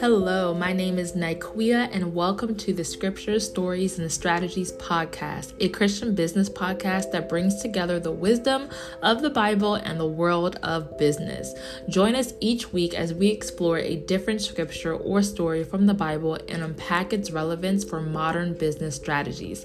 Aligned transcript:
Hello, 0.00 0.52
my 0.52 0.72
name 0.72 0.98
is 0.98 1.12
Niqueea, 1.12 1.88
and 1.92 2.16
welcome 2.16 2.56
to 2.56 2.72
the 2.72 2.82
Scriptures, 2.82 3.48
Stories, 3.48 3.96
and 4.00 4.10
Strategies 4.10 4.72
podcast, 4.72 5.54
a 5.60 5.68
Christian 5.68 6.16
business 6.16 6.50
podcast 6.50 7.12
that 7.12 7.28
brings 7.28 7.62
together 7.62 8.00
the 8.00 8.10
wisdom 8.10 8.68
of 9.02 9.22
the 9.22 9.30
Bible 9.30 9.76
and 9.76 9.98
the 9.98 10.06
world 10.06 10.56
of 10.64 10.98
business. 10.98 11.54
Join 11.88 12.16
us 12.16 12.34
each 12.40 12.72
week 12.72 12.92
as 12.92 13.14
we 13.14 13.28
explore 13.28 13.78
a 13.78 13.94
different 13.94 14.42
scripture 14.42 14.94
or 14.94 15.22
story 15.22 15.62
from 15.62 15.86
the 15.86 15.94
Bible 15.94 16.38
and 16.48 16.64
unpack 16.64 17.12
its 17.12 17.30
relevance 17.30 17.84
for 17.84 18.00
modern 18.00 18.54
business 18.54 18.96
strategies. 18.96 19.64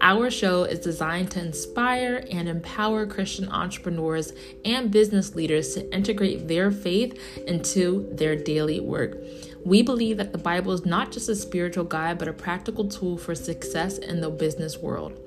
Our 0.00 0.28
show 0.28 0.64
is 0.64 0.80
designed 0.80 1.30
to 1.30 1.40
inspire 1.40 2.26
and 2.32 2.48
empower 2.48 3.06
Christian 3.06 3.48
entrepreneurs 3.48 4.32
and 4.64 4.90
business 4.90 5.36
leaders 5.36 5.74
to 5.74 5.94
integrate 5.94 6.48
their 6.48 6.72
faith 6.72 7.16
into 7.46 8.08
their 8.12 8.34
daily 8.34 8.80
work. 8.80 9.16
We 9.64 9.82
believe 9.82 10.16
that 10.16 10.32
the 10.32 10.38
Bible 10.38 10.72
is 10.72 10.86
not 10.86 11.12
just 11.12 11.28
a 11.28 11.36
spiritual 11.36 11.84
guide, 11.84 12.18
but 12.18 12.28
a 12.28 12.32
practical 12.32 12.88
tool 12.88 13.18
for 13.18 13.34
success 13.34 13.98
in 13.98 14.20
the 14.20 14.30
business 14.30 14.78
world. 14.78 15.18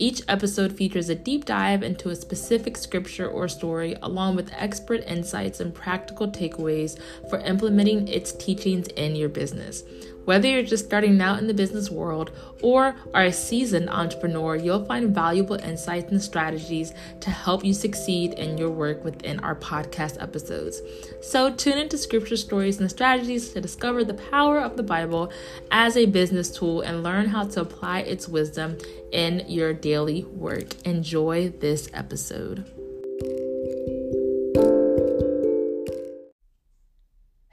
Each 0.00 0.22
episode 0.28 0.76
features 0.76 1.08
a 1.08 1.16
deep 1.16 1.44
dive 1.44 1.82
into 1.82 2.10
a 2.10 2.14
specific 2.14 2.76
scripture 2.76 3.28
or 3.28 3.48
story, 3.48 3.96
along 4.00 4.36
with 4.36 4.52
expert 4.52 5.02
insights 5.06 5.58
and 5.58 5.74
practical 5.74 6.28
takeaways 6.28 7.00
for 7.28 7.40
implementing 7.40 8.06
its 8.06 8.30
teachings 8.30 8.86
in 8.88 9.16
your 9.16 9.28
business. 9.28 9.82
Whether 10.28 10.46
you're 10.46 10.62
just 10.62 10.84
starting 10.84 11.22
out 11.22 11.38
in 11.38 11.46
the 11.46 11.54
business 11.54 11.90
world 11.90 12.32
or 12.62 12.94
are 13.14 13.24
a 13.24 13.32
seasoned 13.32 13.88
entrepreneur, 13.88 14.56
you'll 14.56 14.84
find 14.84 15.14
valuable 15.14 15.56
insights 15.56 16.12
and 16.12 16.22
strategies 16.22 16.92
to 17.20 17.30
help 17.30 17.64
you 17.64 17.72
succeed 17.72 18.34
in 18.34 18.58
your 18.58 18.68
work 18.68 19.02
within 19.02 19.40
our 19.40 19.54
podcast 19.54 20.22
episodes. 20.22 20.82
So, 21.22 21.54
tune 21.54 21.78
into 21.78 21.96
scripture 21.96 22.36
stories 22.36 22.78
and 22.78 22.90
strategies 22.90 23.54
to 23.54 23.62
discover 23.62 24.04
the 24.04 24.20
power 24.30 24.60
of 24.60 24.76
the 24.76 24.82
Bible 24.82 25.32
as 25.70 25.96
a 25.96 26.04
business 26.04 26.50
tool 26.50 26.82
and 26.82 27.02
learn 27.02 27.28
how 27.28 27.44
to 27.44 27.62
apply 27.62 28.00
its 28.00 28.28
wisdom 28.28 28.76
in 29.12 29.46
your 29.48 29.72
daily 29.72 30.24
work. 30.24 30.74
Enjoy 30.84 31.48
this 31.48 31.88
episode. 31.94 32.77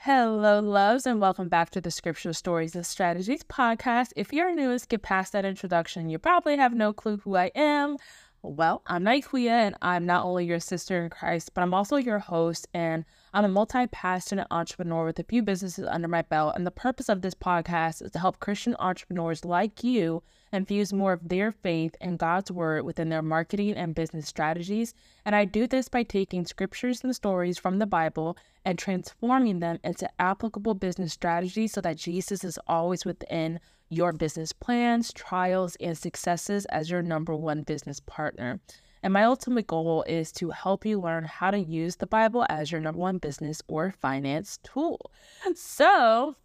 Hello, 0.06 0.60
loves, 0.60 1.08
and 1.08 1.20
welcome 1.20 1.50
back 1.50 1.72
to 1.72 1.82
the 1.82 1.90
Scripture 1.90 2.32
Stories 2.32 2.76
and 2.76 2.86
Strategies 2.86 3.42
podcast. 3.42 4.12
If 4.16 4.32
you're 4.32 4.54
new 4.54 4.70
and 4.70 4.80
skip 4.80 5.02
past 5.02 5.34
that 5.34 5.46
introduction, 5.46 6.10
you 6.10 6.20
probably 6.20 6.58
have 6.58 6.76
no 6.76 6.94
clue 6.94 7.18
who 7.18 7.36
I 7.36 7.50
am. 7.56 7.98
Well, 8.44 8.84
I'm 8.86 9.04
Niqueea, 9.04 9.50
and 9.50 9.76
I'm 9.82 10.06
not 10.06 10.24
only 10.24 10.46
your 10.46 10.60
sister 10.60 11.04
in 11.04 11.10
Christ, 11.10 11.56
but 11.56 11.64
I'm 11.64 11.74
also 11.74 11.96
your 11.96 12.20
host, 12.20 12.68
and 12.72 13.04
I'm 13.34 13.46
a 13.46 13.48
multi 13.48 13.88
passionate 13.88 14.46
entrepreneur 14.52 15.06
with 15.06 15.18
a 15.18 15.24
few 15.24 15.42
businesses 15.42 15.88
under 15.90 16.08
my 16.08 16.22
belt. 16.22 16.54
And 16.56 16.68
the 16.68 16.72
purpose 16.72 17.10
of 17.10 17.24
this 17.24 17.34
podcast 17.34 18.04
is 18.04 18.12
to 18.12 18.20
help 18.20 18.40
Christian 18.40 18.76
entrepreneurs 18.78 19.44
like 19.44 19.84
you 19.84 20.22
infuse 20.56 20.94
more 20.94 21.14
of 21.14 21.28
their 21.28 21.52
faith 21.52 21.96
and 22.02 22.18
God's 22.18 22.52
word 22.52 22.86
within 22.86 23.10
their 23.10 23.22
marketing 23.22 23.74
and 23.74 23.94
business 23.94 24.28
strategies. 24.28 24.94
And 25.26 25.36
I 25.36 25.46
do 25.46 25.68
this 25.68 25.90
by 25.90 26.04
taking 26.04 26.46
scriptures 26.46 27.04
and 27.04 27.16
stories 27.16 27.58
from 27.58 27.80
the 27.80 27.86
Bible 27.86 28.38
and 28.64 28.80
transforming 28.80 29.60
them 29.60 29.80
into 29.84 30.10
applicable 30.20 30.74
business 30.74 31.14
strategies 31.14 31.74
so 31.74 31.82
that 31.82 31.98
Jesus 31.98 32.44
is 32.44 32.60
always 32.68 33.06
within 33.06 33.60
your 33.90 34.12
business 34.12 34.52
plans, 34.52 35.14
trials, 35.14 35.76
and 35.80 35.98
successes 35.98 36.66
as 36.66 36.90
your 36.90 37.02
number 37.02 37.36
one 37.36 37.62
business 37.62 38.00
partner. 38.00 38.60
And 39.04 39.14
my 39.14 39.24
ultimate 39.24 39.68
goal 39.68 40.04
is 40.08 40.32
to 40.32 40.50
help 40.50 40.84
you 40.84 41.00
learn 41.00 41.26
how 41.26 41.52
to 41.52 41.60
use 41.60 41.98
the 41.98 42.08
Bible 42.08 42.44
as 42.50 42.72
your 42.72 42.82
number 42.82 43.00
one 43.00 43.20
business 43.20 43.62
or 43.68 43.92
finance 43.92 44.58
tool. 44.64 45.12
So, 45.54 46.36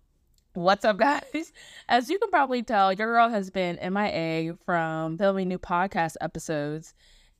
What's 0.54 0.84
up, 0.84 0.96
guys? 0.96 1.52
As 1.88 2.10
you 2.10 2.18
can 2.18 2.28
probably 2.28 2.64
tell, 2.64 2.92
your 2.92 3.06
girl 3.06 3.28
has 3.28 3.50
been 3.50 3.78
MIA 3.92 4.54
from 4.66 5.16
filming 5.16 5.46
new 5.46 5.60
podcast 5.60 6.16
episodes. 6.20 6.92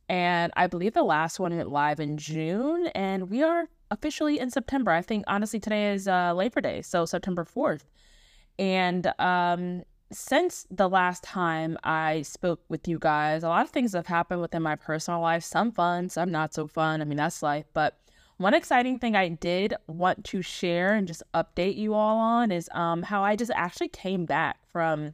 And 0.09 0.53
I 0.55 0.69
believe 0.69 0.95
the 0.95 1.03
last 1.03 1.41
one 1.41 1.57
went 1.57 1.71
live 1.71 1.99
in 1.99 2.19
June, 2.19 2.87
and 2.95 3.29
we 3.29 3.43
are 3.43 3.69
officially 3.91 4.39
in 4.39 4.51
September. 4.51 4.93
I 4.93 5.03
think, 5.03 5.25
honestly, 5.27 5.59
today 5.59 5.93
is 5.93 6.07
uh, 6.07 6.34
Labor 6.34 6.61
Day, 6.61 6.83
so 6.83 7.05
September 7.05 7.45
4th. 7.45 7.83
And 8.61 9.13
um, 9.19 9.83
since 10.13 10.69
the 10.71 10.89
last 10.89 11.25
time 11.25 11.79
I 11.83 12.23
spoke 12.23 12.61
with 12.69 12.87
you 12.87 13.01
guys, 13.01 13.43
a 13.43 13.49
lot 13.49 13.65
of 13.65 13.71
things 13.71 13.93
have 13.95 14.07
happened 14.07 14.41
within 14.41 14.63
my 14.63 14.77
personal 14.77 15.21
life. 15.21 15.43
Some 15.43 15.73
fun, 15.73 16.11
some 16.11 16.31
not 16.31 16.55
so 16.55 16.69
fun. 16.69 17.01
I 17.01 17.05
mean, 17.05 17.17
that's 17.17 17.43
life. 17.43 17.67
But 17.73 17.99
one 18.41 18.55
exciting 18.55 18.99
thing 18.99 19.15
I 19.15 19.28
did 19.28 19.75
want 19.87 20.25
to 20.25 20.41
share 20.41 20.95
and 20.95 21.06
just 21.06 21.23
update 21.34 21.77
you 21.77 21.93
all 21.93 22.17
on 22.17 22.51
is 22.51 22.71
um, 22.73 23.03
how 23.03 23.23
I 23.23 23.37
just 23.37 23.51
actually 23.55 23.89
came 23.89 24.25
back 24.25 24.56
from 24.73 25.12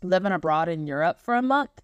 living 0.00 0.30
abroad 0.30 0.68
in 0.68 0.86
Europe 0.86 1.18
for 1.18 1.34
a 1.34 1.42
month. 1.42 1.82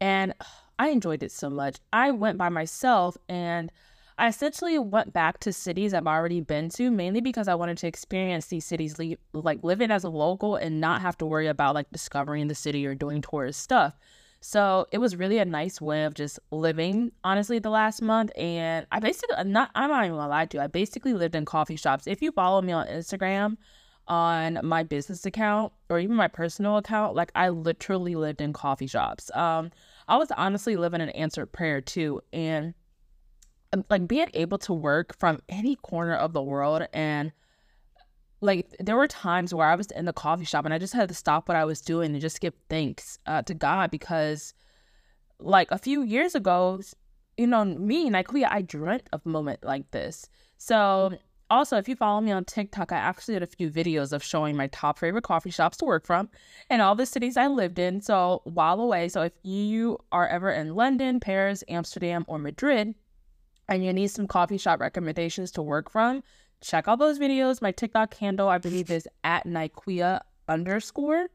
And 0.00 0.32
I 0.78 0.88
enjoyed 0.88 1.22
it 1.22 1.32
so 1.32 1.50
much. 1.50 1.76
I 1.92 2.12
went 2.12 2.38
by 2.38 2.48
myself 2.48 3.18
and 3.28 3.70
I 4.16 4.28
essentially 4.28 4.78
went 4.78 5.12
back 5.12 5.38
to 5.40 5.52
cities 5.52 5.92
I've 5.92 6.06
already 6.06 6.40
been 6.40 6.70
to, 6.70 6.90
mainly 6.90 7.20
because 7.20 7.46
I 7.46 7.54
wanted 7.54 7.76
to 7.78 7.86
experience 7.86 8.46
these 8.46 8.64
cities, 8.64 8.96
like 9.34 9.62
living 9.62 9.90
as 9.90 10.02
a 10.02 10.08
local 10.08 10.56
and 10.56 10.80
not 10.80 11.02
have 11.02 11.18
to 11.18 11.26
worry 11.26 11.46
about 11.46 11.74
like 11.74 11.92
discovering 11.92 12.48
the 12.48 12.54
city 12.54 12.86
or 12.86 12.94
doing 12.94 13.20
tourist 13.20 13.60
stuff. 13.60 13.98
So 14.48 14.86
it 14.92 14.98
was 14.98 15.16
really 15.16 15.38
a 15.38 15.44
nice 15.44 15.80
way 15.80 16.04
of 16.04 16.14
just 16.14 16.38
living, 16.52 17.10
honestly, 17.24 17.58
the 17.58 17.68
last 17.68 18.00
month. 18.00 18.30
And 18.36 18.86
I 18.92 19.00
basically, 19.00 19.34
I'm 19.34 19.50
not, 19.50 19.72
I'm 19.74 19.90
not 19.90 20.04
even 20.04 20.16
gonna 20.16 20.28
lie 20.28 20.46
to 20.46 20.58
you, 20.58 20.62
I 20.62 20.68
basically 20.68 21.14
lived 21.14 21.34
in 21.34 21.44
coffee 21.44 21.74
shops. 21.74 22.06
If 22.06 22.22
you 22.22 22.30
follow 22.30 22.62
me 22.62 22.72
on 22.72 22.86
Instagram, 22.86 23.56
on 24.06 24.60
my 24.62 24.84
business 24.84 25.26
account 25.26 25.72
or 25.90 25.98
even 25.98 26.14
my 26.14 26.28
personal 26.28 26.76
account, 26.76 27.16
like 27.16 27.32
I 27.34 27.48
literally 27.48 28.14
lived 28.14 28.40
in 28.40 28.52
coffee 28.52 28.86
shops. 28.86 29.32
Um, 29.34 29.72
I 30.06 30.16
was 30.16 30.30
honestly 30.36 30.76
living 30.76 31.00
an 31.00 31.08
answered 31.08 31.50
prayer 31.50 31.80
too. 31.80 32.20
And 32.32 32.74
um, 33.72 33.84
like 33.90 34.06
being 34.06 34.30
able 34.32 34.58
to 34.58 34.72
work 34.72 35.18
from 35.18 35.40
any 35.48 35.74
corner 35.74 36.14
of 36.14 36.32
the 36.34 36.42
world 36.42 36.86
and 36.92 37.32
like 38.46 38.74
there 38.78 38.96
were 38.96 39.08
times 39.08 39.52
where 39.52 39.66
I 39.66 39.74
was 39.74 39.88
in 39.88 40.04
the 40.04 40.12
coffee 40.12 40.44
shop 40.44 40.64
and 40.64 40.72
I 40.72 40.78
just 40.78 40.94
had 40.94 41.08
to 41.08 41.14
stop 41.14 41.48
what 41.48 41.56
I 41.56 41.64
was 41.64 41.80
doing 41.80 42.12
and 42.12 42.20
just 42.20 42.40
give 42.40 42.54
thanks 42.70 43.18
uh, 43.26 43.42
to 43.42 43.54
God 43.54 43.90
because 43.90 44.54
like 45.38 45.70
a 45.70 45.78
few 45.78 46.02
years 46.02 46.34
ago, 46.34 46.80
you 47.36 47.46
know, 47.46 47.64
me, 47.64 48.06
and 48.06 48.16
Niqueea, 48.16 48.48
I 48.50 48.62
dreamt 48.62 49.08
of 49.12 49.20
a 49.26 49.28
moment 49.28 49.60
like 49.62 49.90
this. 49.90 50.28
So 50.56 51.18
also, 51.50 51.76
if 51.76 51.88
you 51.88 51.96
follow 51.96 52.20
me 52.20 52.32
on 52.32 52.44
TikTok, 52.44 52.92
I 52.92 52.96
actually 52.96 53.34
did 53.34 53.42
a 53.42 53.46
few 53.46 53.70
videos 53.70 54.12
of 54.12 54.22
showing 54.22 54.56
my 54.56 54.68
top 54.68 54.98
favorite 54.98 55.24
coffee 55.24 55.50
shops 55.50 55.76
to 55.78 55.84
work 55.84 56.06
from 56.06 56.28
and 56.70 56.80
all 56.80 56.94
the 56.94 57.04
cities 57.04 57.36
I 57.36 57.48
lived 57.48 57.78
in. 57.78 58.00
So 58.00 58.42
while 58.44 58.80
away, 58.80 59.08
so 59.08 59.22
if 59.22 59.32
you 59.42 59.98
are 60.12 60.26
ever 60.26 60.50
in 60.50 60.74
London, 60.74 61.20
Paris, 61.20 61.62
Amsterdam, 61.68 62.24
or 62.28 62.38
Madrid, 62.38 62.94
and 63.68 63.84
you 63.84 63.92
need 63.92 64.08
some 64.08 64.28
coffee 64.28 64.58
shop 64.58 64.80
recommendations 64.80 65.50
to 65.52 65.62
work 65.62 65.90
from, 65.90 66.22
check 66.60 66.88
out 66.88 66.98
those 66.98 67.18
videos. 67.18 67.62
My 67.62 67.72
TikTok 67.72 68.14
handle, 68.14 68.48
I 68.48 68.58
believe, 68.58 68.90
is 68.90 69.08
at 69.24 69.44
Niqueea 69.44 70.20
underscore. 70.48 71.28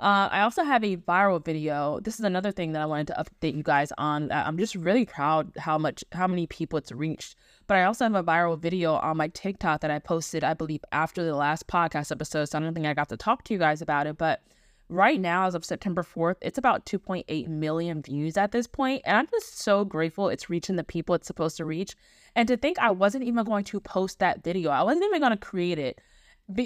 Uh, 0.00 0.28
I 0.32 0.40
also 0.40 0.64
have 0.64 0.82
a 0.82 0.96
viral 0.96 1.44
video. 1.44 2.00
This 2.00 2.14
is 2.18 2.24
another 2.24 2.50
thing 2.50 2.72
that 2.72 2.82
I 2.82 2.86
wanted 2.86 3.06
to 3.08 3.24
update 3.24 3.56
you 3.56 3.62
guys 3.62 3.92
on. 3.98 4.32
I'm 4.32 4.58
just 4.58 4.74
really 4.74 5.04
proud 5.04 5.52
how 5.56 5.78
much, 5.78 6.02
how 6.10 6.26
many 6.26 6.48
people 6.48 6.76
it's 6.78 6.90
reached. 6.90 7.36
But 7.68 7.76
I 7.76 7.84
also 7.84 8.04
have 8.04 8.14
a 8.16 8.24
viral 8.24 8.58
video 8.58 8.94
on 8.94 9.16
my 9.16 9.28
TikTok 9.28 9.80
that 9.82 9.92
I 9.92 10.00
posted, 10.00 10.42
I 10.42 10.54
believe, 10.54 10.84
after 10.90 11.22
the 11.22 11.36
last 11.36 11.68
podcast 11.68 12.10
episode. 12.10 12.46
So 12.46 12.58
I 12.58 12.62
don't 12.62 12.74
think 12.74 12.86
I 12.86 12.94
got 12.94 13.10
to 13.10 13.16
talk 13.16 13.44
to 13.44 13.54
you 13.54 13.60
guys 13.60 13.80
about 13.80 14.08
it. 14.08 14.18
But 14.18 14.42
right 14.92 15.20
now, 15.20 15.46
as 15.46 15.54
of 15.54 15.64
September 15.64 16.02
4th, 16.02 16.36
it's 16.42 16.58
about 16.58 16.84
2.8 16.84 17.48
million 17.48 18.02
views 18.02 18.36
at 18.36 18.52
this 18.52 18.66
point, 18.66 19.02
And 19.04 19.16
I'm 19.16 19.26
just 19.26 19.58
so 19.58 19.84
grateful 19.84 20.28
it's 20.28 20.50
reaching 20.50 20.76
the 20.76 20.84
people 20.84 21.14
it's 21.14 21.26
supposed 21.26 21.56
to 21.56 21.64
reach. 21.64 21.96
And 22.36 22.46
to 22.48 22.56
think 22.56 22.78
I 22.78 22.90
wasn't 22.90 23.24
even 23.24 23.44
going 23.44 23.64
to 23.64 23.80
post 23.80 24.18
that 24.18 24.44
video, 24.44 24.70
I 24.70 24.82
wasn't 24.82 25.04
even 25.06 25.20
going 25.20 25.32
to 25.32 25.36
create 25.36 25.78
it 25.78 26.00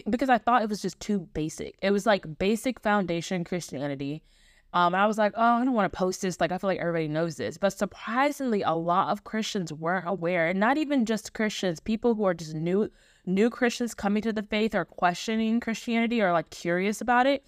because 0.08 0.28
I 0.28 0.38
thought 0.38 0.62
it 0.62 0.68
was 0.68 0.82
just 0.82 0.98
too 1.00 1.20
basic. 1.32 1.76
It 1.82 1.90
was 1.90 2.06
like 2.06 2.38
basic 2.38 2.80
foundation 2.80 3.44
Christianity. 3.44 4.22
Um, 4.72 4.94
I 4.94 5.06
was 5.06 5.16
like, 5.16 5.32
oh, 5.36 5.42
I 5.42 5.64
don't 5.64 5.74
want 5.74 5.90
to 5.90 5.96
post 5.96 6.22
this. 6.22 6.40
Like, 6.40 6.52
I 6.52 6.58
feel 6.58 6.68
like 6.68 6.80
everybody 6.80 7.08
knows 7.08 7.36
this. 7.36 7.56
But 7.56 7.72
surprisingly, 7.72 8.62
a 8.62 8.72
lot 8.72 9.10
of 9.10 9.24
Christians 9.24 9.72
weren't 9.72 10.08
aware, 10.08 10.48
and 10.48 10.60
not 10.60 10.76
even 10.76 11.06
just 11.06 11.32
Christians, 11.32 11.80
people 11.80 12.14
who 12.14 12.24
are 12.24 12.34
just 12.34 12.54
new, 12.54 12.90
new 13.24 13.48
Christians 13.48 13.94
coming 13.94 14.22
to 14.22 14.32
the 14.32 14.42
faith 14.42 14.74
or 14.74 14.84
questioning 14.84 15.60
Christianity 15.60 16.20
or 16.20 16.32
like 16.32 16.50
curious 16.50 17.00
about 17.00 17.26
it, 17.26 17.44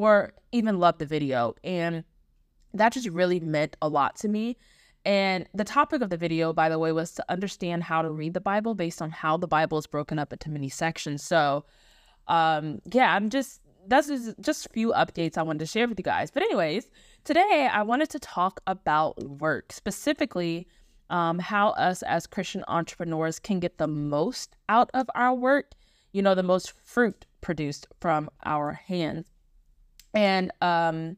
or 0.00 0.32
even 0.50 0.78
loved 0.78 0.98
the 0.98 1.04
video. 1.04 1.54
And 1.62 2.04
that 2.72 2.94
just 2.94 3.08
really 3.08 3.38
meant 3.38 3.76
a 3.82 3.88
lot 3.88 4.16
to 4.16 4.28
me. 4.28 4.56
And 5.04 5.46
the 5.54 5.64
topic 5.64 6.00
of 6.00 6.08
the 6.08 6.16
video, 6.16 6.54
by 6.54 6.70
the 6.70 6.78
way, 6.78 6.90
was 6.92 7.12
to 7.12 7.24
understand 7.28 7.82
how 7.82 8.00
to 8.00 8.10
read 8.10 8.32
the 8.32 8.40
Bible 8.40 8.74
based 8.74 9.02
on 9.02 9.10
how 9.10 9.36
the 9.36 9.46
Bible 9.46 9.76
is 9.76 9.86
broken 9.86 10.18
up 10.18 10.32
into 10.32 10.50
many 10.50 10.70
sections. 10.70 11.22
So, 11.22 11.66
um, 12.28 12.80
yeah, 12.90 13.14
I'm 13.14 13.28
just 13.28 13.60
that's 13.88 14.08
just, 14.08 14.40
just 14.40 14.66
a 14.66 14.68
few 14.70 14.92
updates 14.92 15.36
I 15.36 15.42
wanted 15.42 15.60
to 15.60 15.66
share 15.66 15.86
with 15.86 15.98
you 15.98 16.04
guys. 16.04 16.30
But 16.30 16.44
anyways, 16.44 16.90
today 17.24 17.68
I 17.70 17.82
wanted 17.82 18.08
to 18.10 18.18
talk 18.18 18.60
about 18.66 19.22
work 19.22 19.72
specifically. 19.72 20.66
Um, 21.10 21.40
how 21.40 21.70
us 21.70 22.02
as 22.02 22.28
Christian 22.28 22.62
entrepreneurs 22.68 23.40
can 23.40 23.58
get 23.58 23.78
the 23.78 23.88
most 23.88 24.54
out 24.68 24.90
of 24.94 25.10
our 25.16 25.34
work, 25.34 25.72
you 26.12 26.22
know, 26.22 26.36
the 26.36 26.44
most 26.44 26.72
fruit 26.84 27.26
produced 27.40 27.88
from 28.00 28.30
our 28.44 28.74
hands. 28.74 29.26
And 30.14 30.50
um, 30.60 31.16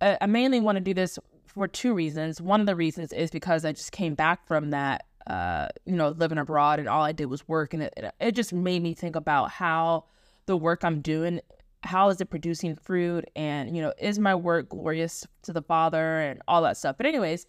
I 0.00 0.26
mainly 0.26 0.60
want 0.60 0.76
to 0.76 0.80
do 0.80 0.94
this 0.94 1.18
for 1.46 1.66
two 1.66 1.94
reasons. 1.94 2.40
One 2.40 2.60
of 2.60 2.66
the 2.66 2.76
reasons 2.76 3.12
is 3.12 3.30
because 3.30 3.64
I 3.64 3.72
just 3.72 3.92
came 3.92 4.14
back 4.14 4.46
from 4.46 4.70
that, 4.70 5.06
uh, 5.26 5.68
you 5.84 5.96
know, 5.96 6.10
living 6.10 6.38
abroad, 6.38 6.78
and 6.78 6.88
all 6.88 7.02
I 7.02 7.12
did 7.12 7.26
was 7.26 7.46
work, 7.48 7.74
and 7.74 7.82
it 7.82 8.14
it 8.20 8.32
just 8.32 8.52
made 8.52 8.82
me 8.82 8.94
think 8.94 9.16
about 9.16 9.50
how 9.50 10.04
the 10.46 10.56
work 10.56 10.84
I'm 10.84 11.00
doing, 11.00 11.40
how 11.82 12.08
is 12.08 12.20
it 12.20 12.30
producing 12.30 12.76
fruit, 12.76 13.28
and 13.34 13.74
you 13.74 13.82
know, 13.82 13.92
is 13.98 14.18
my 14.18 14.34
work 14.34 14.68
glorious 14.68 15.26
to 15.42 15.52
the 15.52 15.62
Father, 15.62 16.20
and 16.20 16.40
all 16.46 16.62
that 16.62 16.76
stuff. 16.76 16.96
But 16.96 17.06
anyways, 17.06 17.46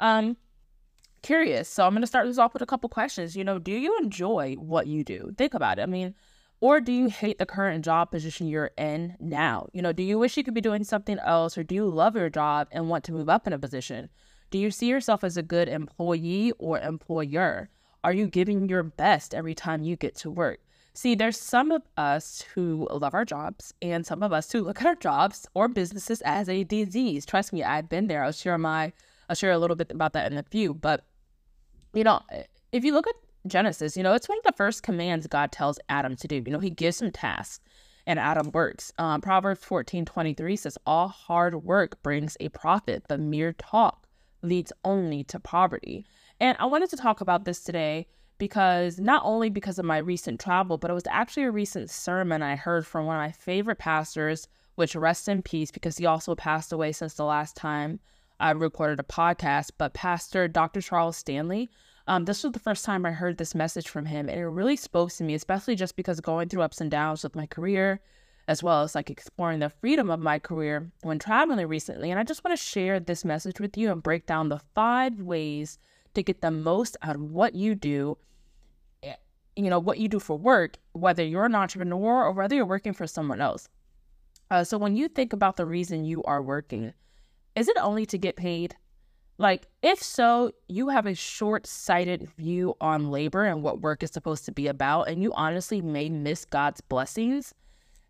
um, 0.00 0.36
curious. 1.22 1.68
So 1.68 1.86
I'm 1.86 1.92
gonna 1.92 2.06
start 2.06 2.26
this 2.26 2.38
off 2.38 2.54
with 2.54 2.62
a 2.62 2.66
couple 2.66 2.88
questions. 2.88 3.36
You 3.36 3.44
know, 3.44 3.58
do 3.58 3.72
you 3.72 3.96
enjoy 3.98 4.54
what 4.54 4.86
you 4.86 5.04
do? 5.04 5.32
Think 5.36 5.54
about 5.54 5.78
it. 5.78 5.82
I 5.82 5.86
mean 5.86 6.14
or 6.60 6.80
do 6.80 6.92
you 6.92 7.08
hate 7.08 7.38
the 7.38 7.46
current 7.46 7.84
job 7.84 8.10
position 8.10 8.46
you're 8.46 8.70
in 8.76 9.16
now? 9.18 9.68
You 9.72 9.80
know, 9.82 9.92
do 9.92 10.02
you 10.02 10.18
wish 10.18 10.36
you 10.36 10.44
could 10.44 10.54
be 10.54 10.60
doing 10.60 10.84
something 10.84 11.18
else 11.18 11.56
or 11.56 11.62
do 11.62 11.74
you 11.74 11.86
love 11.86 12.16
your 12.16 12.28
job 12.28 12.68
and 12.70 12.88
want 12.88 13.04
to 13.04 13.12
move 13.12 13.28
up 13.28 13.46
in 13.46 13.52
a 13.52 13.58
position? 13.58 14.10
Do 14.50 14.58
you 14.58 14.70
see 14.70 14.86
yourself 14.86 15.24
as 15.24 15.36
a 15.36 15.42
good 15.42 15.68
employee 15.68 16.52
or 16.58 16.78
employer? 16.78 17.70
Are 18.04 18.12
you 18.12 18.26
giving 18.26 18.68
your 18.68 18.82
best 18.82 19.34
every 19.34 19.54
time 19.54 19.82
you 19.82 19.96
get 19.96 20.14
to 20.16 20.30
work? 20.30 20.60
See, 20.92 21.14
there's 21.14 21.38
some 21.38 21.70
of 21.70 21.82
us 21.96 22.44
who 22.54 22.88
love 22.90 23.14
our 23.14 23.24
jobs 23.24 23.72
and 23.80 24.04
some 24.04 24.22
of 24.22 24.32
us 24.32 24.50
who 24.50 24.62
look 24.62 24.80
at 24.80 24.86
our 24.86 24.96
jobs 24.96 25.46
or 25.54 25.68
businesses 25.68 26.20
as 26.22 26.48
a 26.48 26.64
disease. 26.64 27.24
Trust 27.24 27.52
me, 27.52 27.62
I've 27.62 27.88
been 27.88 28.08
there. 28.08 28.24
I'll 28.24 28.32
share 28.32 28.58
my 28.58 28.92
I'll 29.28 29.36
share 29.36 29.52
a 29.52 29.58
little 29.58 29.76
bit 29.76 29.92
about 29.92 30.12
that 30.14 30.30
in 30.30 30.36
a 30.36 30.42
few. 30.42 30.74
But 30.74 31.04
you 31.94 32.04
know, 32.04 32.20
if 32.72 32.84
you 32.84 32.92
look 32.92 33.06
at 33.06 33.14
Genesis, 33.46 33.96
you 33.96 34.02
know, 34.02 34.12
it's 34.12 34.28
one 34.28 34.38
of 34.38 34.44
the 34.44 34.56
first 34.56 34.82
commands 34.82 35.26
God 35.26 35.50
tells 35.52 35.78
Adam 35.88 36.16
to 36.16 36.28
do. 36.28 36.36
You 36.36 36.52
know, 36.52 36.58
he 36.58 36.70
gives 36.70 37.00
him 37.00 37.10
tasks 37.10 37.60
and 38.06 38.18
Adam 38.18 38.50
works. 38.52 38.92
Um, 38.98 39.20
Proverbs 39.20 39.64
14 39.64 40.04
23 40.04 40.56
says, 40.56 40.78
All 40.86 41.08
hard 41.08 41.64
work 41.64 42.02
brings 42.02 42.36
a 42.40 42.48
profit, 42.50 43.04
but 43.08 43.20
mere 43.20 43.52
talk 43.52 44.06
leads 44.42 44.72
only 44.84 45.24
to 45.24 45.38
poverty. 45.38 46.06
And 46.38 46.56
I 46.58 46.66
wanted 46.66 46.90
to 46.90 46.96
talk 46.96 47.20
about 47.20 47.44
this 47.44 47.60
today 47.60 48.06
because 48.38 48.98
not 48.98 49.22
only 49.24 49.50
because 49.50 49.78
of 49.78 49.84
my 49.84 49.98
recent 49.98 50.40
travel, 50.40 50.78
but 50.78 50.90
it 50.90 50.94
was 50.94 51.06
actually 51.10 51.44
a 51.44 51.50
recent 51.50 51.90
sermon 51.90 52.42
I 52.42 52.56
heard 52.56 52.86
from 52.86 53.06
one 53.06 53.16
of 53.16 53.20
my 53.20 53.32
favorite 53.32 53.78
pastors, 53.78 54.48
which 54.76 54.96
rests 54.96 55.28
in 55.28 55.42
peace 55.42 55.70
because 55.70 55.98
he 55.98 56.06
also 56.06 56.34
passed 56.34 56.72
away 56.72 56.92
since 56.92 57.14
the 57.14 57.24
last 57.24 57.54
time 57.54 58.00
I 58.38 58.52
recorded 58.52 58.98
a 58.98 59.02
podcast. 59.02 59.72
But 59.76 59.92
Pastor 59.92 60.48
Dr. 60.48 60.80
Charles 60.80 61.18
Stanley, 61.18 61.70
um, 62.06 62.24
this 62.24 62.42
was 62.42 62.52
the 62.52 62.58
first 62.58 62.84
time 62.84 63.04
I 63.06 63.12
heard 63.12 63.38
this 63.38 63.54
message 63.54 63.88
from 63.88 64.06
him, 64.06 64.28
and 64.28 64.38
it 64.38 64.46
really 64.46 64.76
spoke 64.76 65.10
to 65.12 65.24
me, 65.24 65.34
especially 65.34 65.76
just 65.76 65.96
because 65.96 66.20
going 66.20 66.48
through 66.48 66.62
ups 66.62 66.80
and 66.80 66.90
downs 66.90 67.22
with 67.22 67.36
my 67.36 67.46
career, 67.46 68.00
as 68.48 68.62
well 68.62 68.82
as 68.82 68.94
like 68.94 69.10
exploring 69.10 69.60
the 69.60 69.70
freedom 69.70 70.10
of 70.10 70.18
my 70.18 70.38
career 70.38 70.90
when 71.02 71.18
traveling 71.18 71.66
recently. 71.66 72.10
And 72.10 72.18
I 72.18 72.24
just 72.24 72.42
want 72.42 72.58
to 72.58 72.62
share 72.62 72.98
this 72.98 73.24
message 73.24 73.60
with 73.60 73.76
you 73.76 73.92
and 73.92 74.02
break 74.02 74.26
down 74.26 74.48
the 74.48 74.60
five 74.74 75.20
ways 75.20 75.78
to 76.14 76.22
get 76.22 76.40
the 76.40 76.50
most 76.50 76.96
out 77.02 77.16
of 77.16 77.22
what 77.22 77.54
you 77.54 77.74
do. 77.74 78.18
Eh, 79.02 79.14
you 79.56 79.70
know, 79.70 79.78
what 79.78 79.98
you 79.98 80.08
do 80.08 80.18
for 80.18 80.36
work, 80.36 80.78
whether 80.92 81.22
you're 81.22 81.44
an 81.44 81.54
entrepreneur 81.54 82.24
or 82.24 82.32
whether 82.32 82.56
you're 82.56 82.66
working 82.66 82.92
for 82.92 83.06
someone 83.06 83.40
else. 83.40 83.68
Uh, 84.50 84.64
so, 84.64 84.76
when 84.78 84.96
you 84.96 85.06
think 85.06 85.32
about 85.32 85.56
the 85.56 85.66
reason 85.66 86.04
you 86.04 86.22
are 86.24 86.42
working, 86.42 86.92
is 87.54 87.68
it 87.68 87.76
only 87.80 88.04
to 88.06 88.18
get 88.18 88.34
paid? 88.34 88.74
Like, 89.40 89.68
if 89.80 90.02
so, 90.02 90.52
you 90.68 90.90
have 90.90 91.06
a 91.06 91.14
short 91.14 91.66
sighted 91.66 92.28
view 92.36 92.74
on 92.78 93.10
labor 93.10 93.44
and 93.44 93.62
what 93.62 93.80
work 93.80 94.02
is 94.02 94.10
supposed 94.10 94.44
to 94.44 94.52
be 94.52 94.66
about, 94.66 95.08
and 95.08 95.22
you 95.22 95.32
honestly 95.32 95.80
may 95.80 96.10
miss 96.10 96.44
God's 96.44 96.82
blessings 96.82 97.54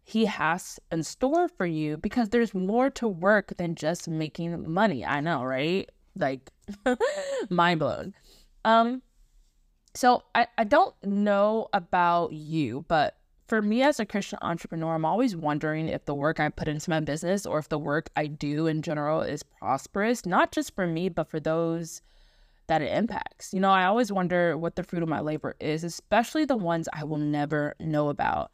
He 0.03 0.25
has 0.25 0.81
in 0.91 1.05
store 1.05 1.47
for 1.47 1.67
you 1.67 1.99
because 1.99 2.31
there's 2.31 2.53
more 2.53 2.91
to 2.91 3.07
work 3.07 3.57
than 3.59 3.77
just 3.77 4.09
making 4.09 4.69
money. 4.69 5.07
I 5.07 5.21
know, 5.21 5.45
right? 5.45 5.89
Like, 6.17 6.51
mind 7.49 7.79
blown. 7.79 8.13
Um, 8.65 9.01
so 9.95 10.25
I, 10.35 10.49
I 10.59 10.65
don't 10.65 10.97
know 11.05 11.69
about 11.73 12.33
you, 12.33 12.85
but 12.89 13.20
for 13.51 13.61
me 13.61 13.83
as 13.83 13.99
a 13.99 14.07
Christian 14.07 14.39
entrepreneur, 14.43 14.95
I'm 14.95 15.05
always 15.05 15.35
wondering 15.35 15.89
if 15.89 16.05
the 16.05 16.15
work 16.15 16.39
I 16.39 16.49
put 16.51 16.69
into 16.69 16.89
my 16.89 17.01
business 17.01 17.45
or 17.45 17.59
if 17.59 17.69
the 17.69 17.81
work 17.81 18.09
I 18.15 18.29
do 18.29 18.69
in 18.69 18.81
general 18.81 19.23
is 19.23 19.43
prosperous, 19.43 20.25
not 20.25 20.53
just 20.53 20.73
for 20.77 20.87
me, 20.87 21.09
but 21.09 21.29
for 21.29 21.41
those 21.41 22.01
that 22.69 22.81
it 22.81 22.97
impacts. 22.97 23.53
You 23.53 23.59
know, 23.59 23.73
I 23.73 23.87
always 23.87 24.13
wonder 24.13 24.57
what 24.57 24.77
the 24.77 24.85
fruit 24.85 25.03
of 25.03 25.09
my 25.09 25.19
labor 25.19 25.57
is, 25.59 25.83
especially 25.83 26.45
the 26.45 26.57
ones 26.57 26.89
I 26.93 27.03
will 27.03 27.19
never 27.19 27.75
know 27.81 28.09
about. 28.09 28.53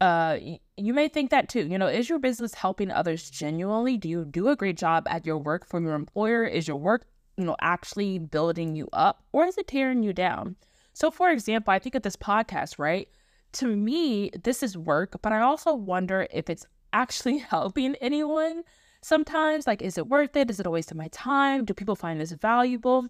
Uh, 0.00 0.38
you 0.76 0.94
may 0.94 1.08
think 1.08 1.30
that 1.32 1.48
too. 1.48 1.66
You 1.66 1.76
know, 1.76 1.88
is 1.88 2.08
your 2.08 2.20
business 2.20 2.54
helping 2.54 2.92
others 2.92 3.28
genuinely? 3.28 3.96
Do 3.96 4.08
you 4.08 4.24
do 4.24 4.50
a 4.50 4.56
great 4.56 4.76
job 4.76 5.08
at 5.10 5.26
your 5.26 5.38
work 5.38 5.66
for 5.66 5.80
your 5.80 5.94
employer? 5.94 6.44
Is 6.44 6.68
your 6.68 6.76
work, 6.76 7.06
you 7.36 7.44
know, 7.44 7.56
actually 7.60 8.20
building 8.20 8.76
you 8.76 8.88
up 8.92 9.24
or 9.32 9.46
is 9.46 9.58
it 9.58 9.66
tearing 9.66 10.04
you 10.04 10.12
down? 10.12 10.54
So, 10.92 11.10
for 11.10 11.28
example, 11.28 11.72
I 11.74 11.80
think 11.80 11.96
of 11.96 12.02
this 12.02 12.14
podcast, 12.14 12.78
right? 12.78 13.08
To 13.52 13.66
me, 13.66 14.30
this 14.42 14.62
is 14.62 14.76
work, 14.76 15.20
but 15.22 15.32
I 15.32 15.40
also 15.40 15.74
wonder 15.74 16.26
if 16.30 16.48
it's 16.48 16.66
actually 16.92 17.38
helping 17.50 17.94
anyone 17.96 18.62
sometimes. 19.02 19.66
Like, 19.66 19.82
is 19.82 19.98
it 19.98 20.08
worth 20.08 20.36
it? 20.36 20.50
Is 20.50 20.60
it 20.60 20.66
a 20.66 20.70
waste 20.70 20.90
of 20.90 20.96
my 20.96 21.08
time? 21.08 21.64
Do 21.64 21.74
people 21.74 21.96
find 21.96 22.20
this 22.20 22.32
valuable? 22.32 23.06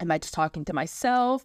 Am 0.00 0.10
I 0.10 0.18
just 0.18 0.34
talking 0.34 0.64
to 0.64 0.72
myself? 0.72 1.44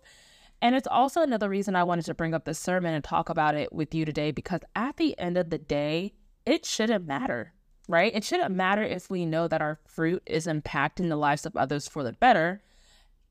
And 0.62 0.76
it's 0.76 0.88
also 0.88 1.22
another 1.22 1.50
reason 1.50 1.76
I 1.76 1.84
wanted 1.84 2.06
to 2.06 2.14
bring 2.14 2.34
up 2.34 2.46
this 2.46 2.58
sermon 2.58 2.94
and 2.94 3.04
talk 3.04 3.30
about 3.30 3.56
it 3.56 3.74
with 3.74 3.94
you 3.94 4.06
today 4.06 4.32
because 4.32 4.62
at 4.76 4.98
the 4.98 5.18
end 5.20 5.38
of 5.38 5.50
the 5.50 5.58
day, 5.58 6.14
it 6.46 6.66
shouldn't 6.66 7.06
matter, 7.06 7.54
right? 7.90 8.16
It 8.16 8.24
shouldn't 8.24 8.56
matter 8.56 8.82
if 8.82 9.10
we 9.10 9.26
know 9.26 9.48
that 9.48 9.62
our 9.62 9.80
fruit 9.86 10.24
is 10.26 10.48
impacting 10.48 11.10
the 11.10 11.18
lives 11.18 11.46
of 11.46 11.56
others 11.58 11.88
for 11.88 12.04
the 12.04 12.14
better 12.14 12.62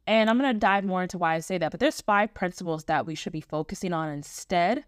and 0.06 0.28
I'm 0.28 0.38
going 0.38 0.52
to 0.52 0.58
dive 0.58 0.84
more 0.84 1.02
into 1.02 1.18
why 1.18 1.34
I 1.34 1.40
say 1.40 1.58
that. 1.58 1.70
But 1.70 1.80
there's 1.80 2.00
five 2.00 2.34
principles 2.34 2.84
that 2.84 3.06
we 3.06 3.14
should 3.14 3.32
be 3.32 3.40
focusing 3.40 3.92
on 3.92 4.10
instead. 4.10 4.84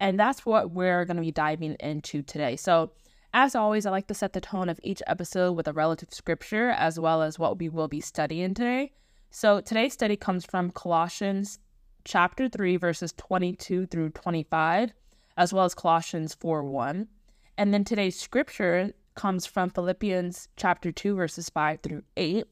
And 0.00 0.18
that's 0.18 0.44
what 0.44 0.70
we're 0.70 1.04
going 1.04 1.16
to 1.16 1.22
be 1.22 1.32
diving 1.32 1.76
into 1.80 2.22
today. 2.22 2.56
So, 2.56 2.92
as 3.34 3.54
always, 3.54 3.84
I 3.84 3.90
like 3.90 4.06
to 4.08 4.14
set 4.14 4.32
the 4.32 4.40
tone 4.40 4.68
of 4.68 4.80
each 4.82 5.02
episode 5.06 5.52
with 5.52 5.68
a 5.68 5.72
relative 5.72 6.12
scripture 6.12 6.70
as 6.70 6.98
well 6.98 7.22
as 7.22 7.38
what 7.38 7.58
we 7.58 7.68
will 7.68 7.88
be 7.88 8.00
studying 8.00 8.54
today. 8.54 8.92
So, 9.30 9.60
today's 9.60 9.92
study 9.92 10.16
comes 10.16 10.44
from 10.44 10.70
Colossians 10.70 11.58
chapter 12.04 12.48
3, 12.48 12.76
verses 12.76 13.12
22 13.16 13.86
through 13.86 14.10
25, 14.10 14.92
as 15.36 15.52
well 15.52 15.64
as 15.64 15.74
Colossians 15.74 16.34
4 16.34 16.62
1. 16.62 17.08
And 17.56 17.74
then 17.74 17.84
today's 17.84 18.18
scripture 18.18 18.92
comes 19.14 19.46
from 19.46 19.70
Philippians 19.70 20.48
chapter 20.56 20.92
2, 20.92 21.16
verses 21.16 21.50
5 21.50 21.80
through 21.82 22.02
8. 22.16 22.44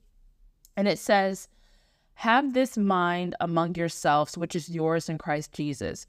And 0.77 0.89
it 0.89 0.99
says, 0.99 1.49
have 2.21 2.55
this 2.55 2.79
mind 2.79 3.35
among 3.41 3.75
yourselves, 3.75 4.39
which 4.39 4.57
is 4.57 4.71
yours 4.71 5.11
in 5.11 5.19
Christ 5.19 5.53
Jesus, 5.53 6.07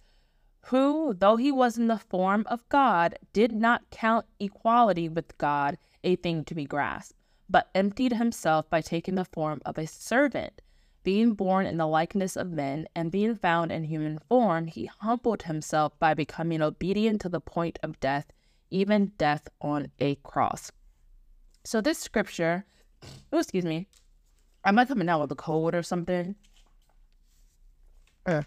who, 0.68 1.14
though 1.14 1.36
he 1.36 1.52
was 1.52 1.78
in 1.78 1.88
the 1.88 1.98
form 1.98 2.46
of 2.48 2.68
God, 2.70 3.20
did 3.34 3.52
not 3.52 3.90
count 3.92 4.26
equality 4.40 5.10
with 5.10 5.38
God 5.38 5.78
a 6.06 6.16
thing 6.16 6.46
to 6.46 6.56
be 6.56 6.64
grasped, 6.64 7.18
but 7.50 7.70
emptied 7.76 8.14
himself 8.14 8.70
by 8.70 8.80
taking 8.80 9.16
the 9.16 9.26
form 9.26 9.62
of 9.66 9.78
a 9.78 9.86
servant. 9.86 10.62
Being 11.04 11.34
born 11.34 11.66
in 11.66 11.76
the 11.76 11.88
likeness 11.88 12.38
of 12.38 12.52
men 12.52 12.88
and 12.96 13.12
being 13.12 13.36
found 13.36 13.74
in 13.74 13.84
human 13.84 14.20
form, 14.30 14.68
he 14.68 14.90
humbled 15.00 15.44
himself 15.44 16.00
by 16.00 16.14
becoming 16.14 16.62
obedient 16.62 17.20
to 17.22 17.30
the 17.30 17.42
point 17.42 17.80
of 17.84 18.00
death, 18.00 18.32
even 18.70 19.12
death 19.18 19.50
on 19.62 19.92
a 20.00 20.16
cross. 20.16 20.72
So, 21.66 21.82
this 21.82 22.00
scripture, 22.00 22.66
oh, 23.34 23.40
excuse 23.40 23.66
me, 23.66 23.88
Am 24.68 24.78
I 24.78 24.84
coming 24.84 25.08
out 25.08 25.22
with 25.22 25.32
a 25.32 25.36
cold 25.36 25.74
or 25.74 25.82
something? 25.82 26.36
Uh, 28.26 28.42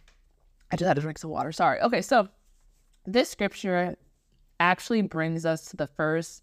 I 0.71 0.77
just 0.77 0.87
had 0.87 0.97
to 0.97 1.01
drink 1.01 1.17
some 1.17 1.31
water. 1.31 1.51
Sorry. 1.51 1.81
Okay, 1.81 2.03
so 2.03 2.29
this 3.07 3.31
scripture 3.31 3.97
actually 4.61 5.01
brings 5.01 5.47
us 5.47 5.65
to 5.71 5.79
the 5.79 5.87
first 5.87 6.43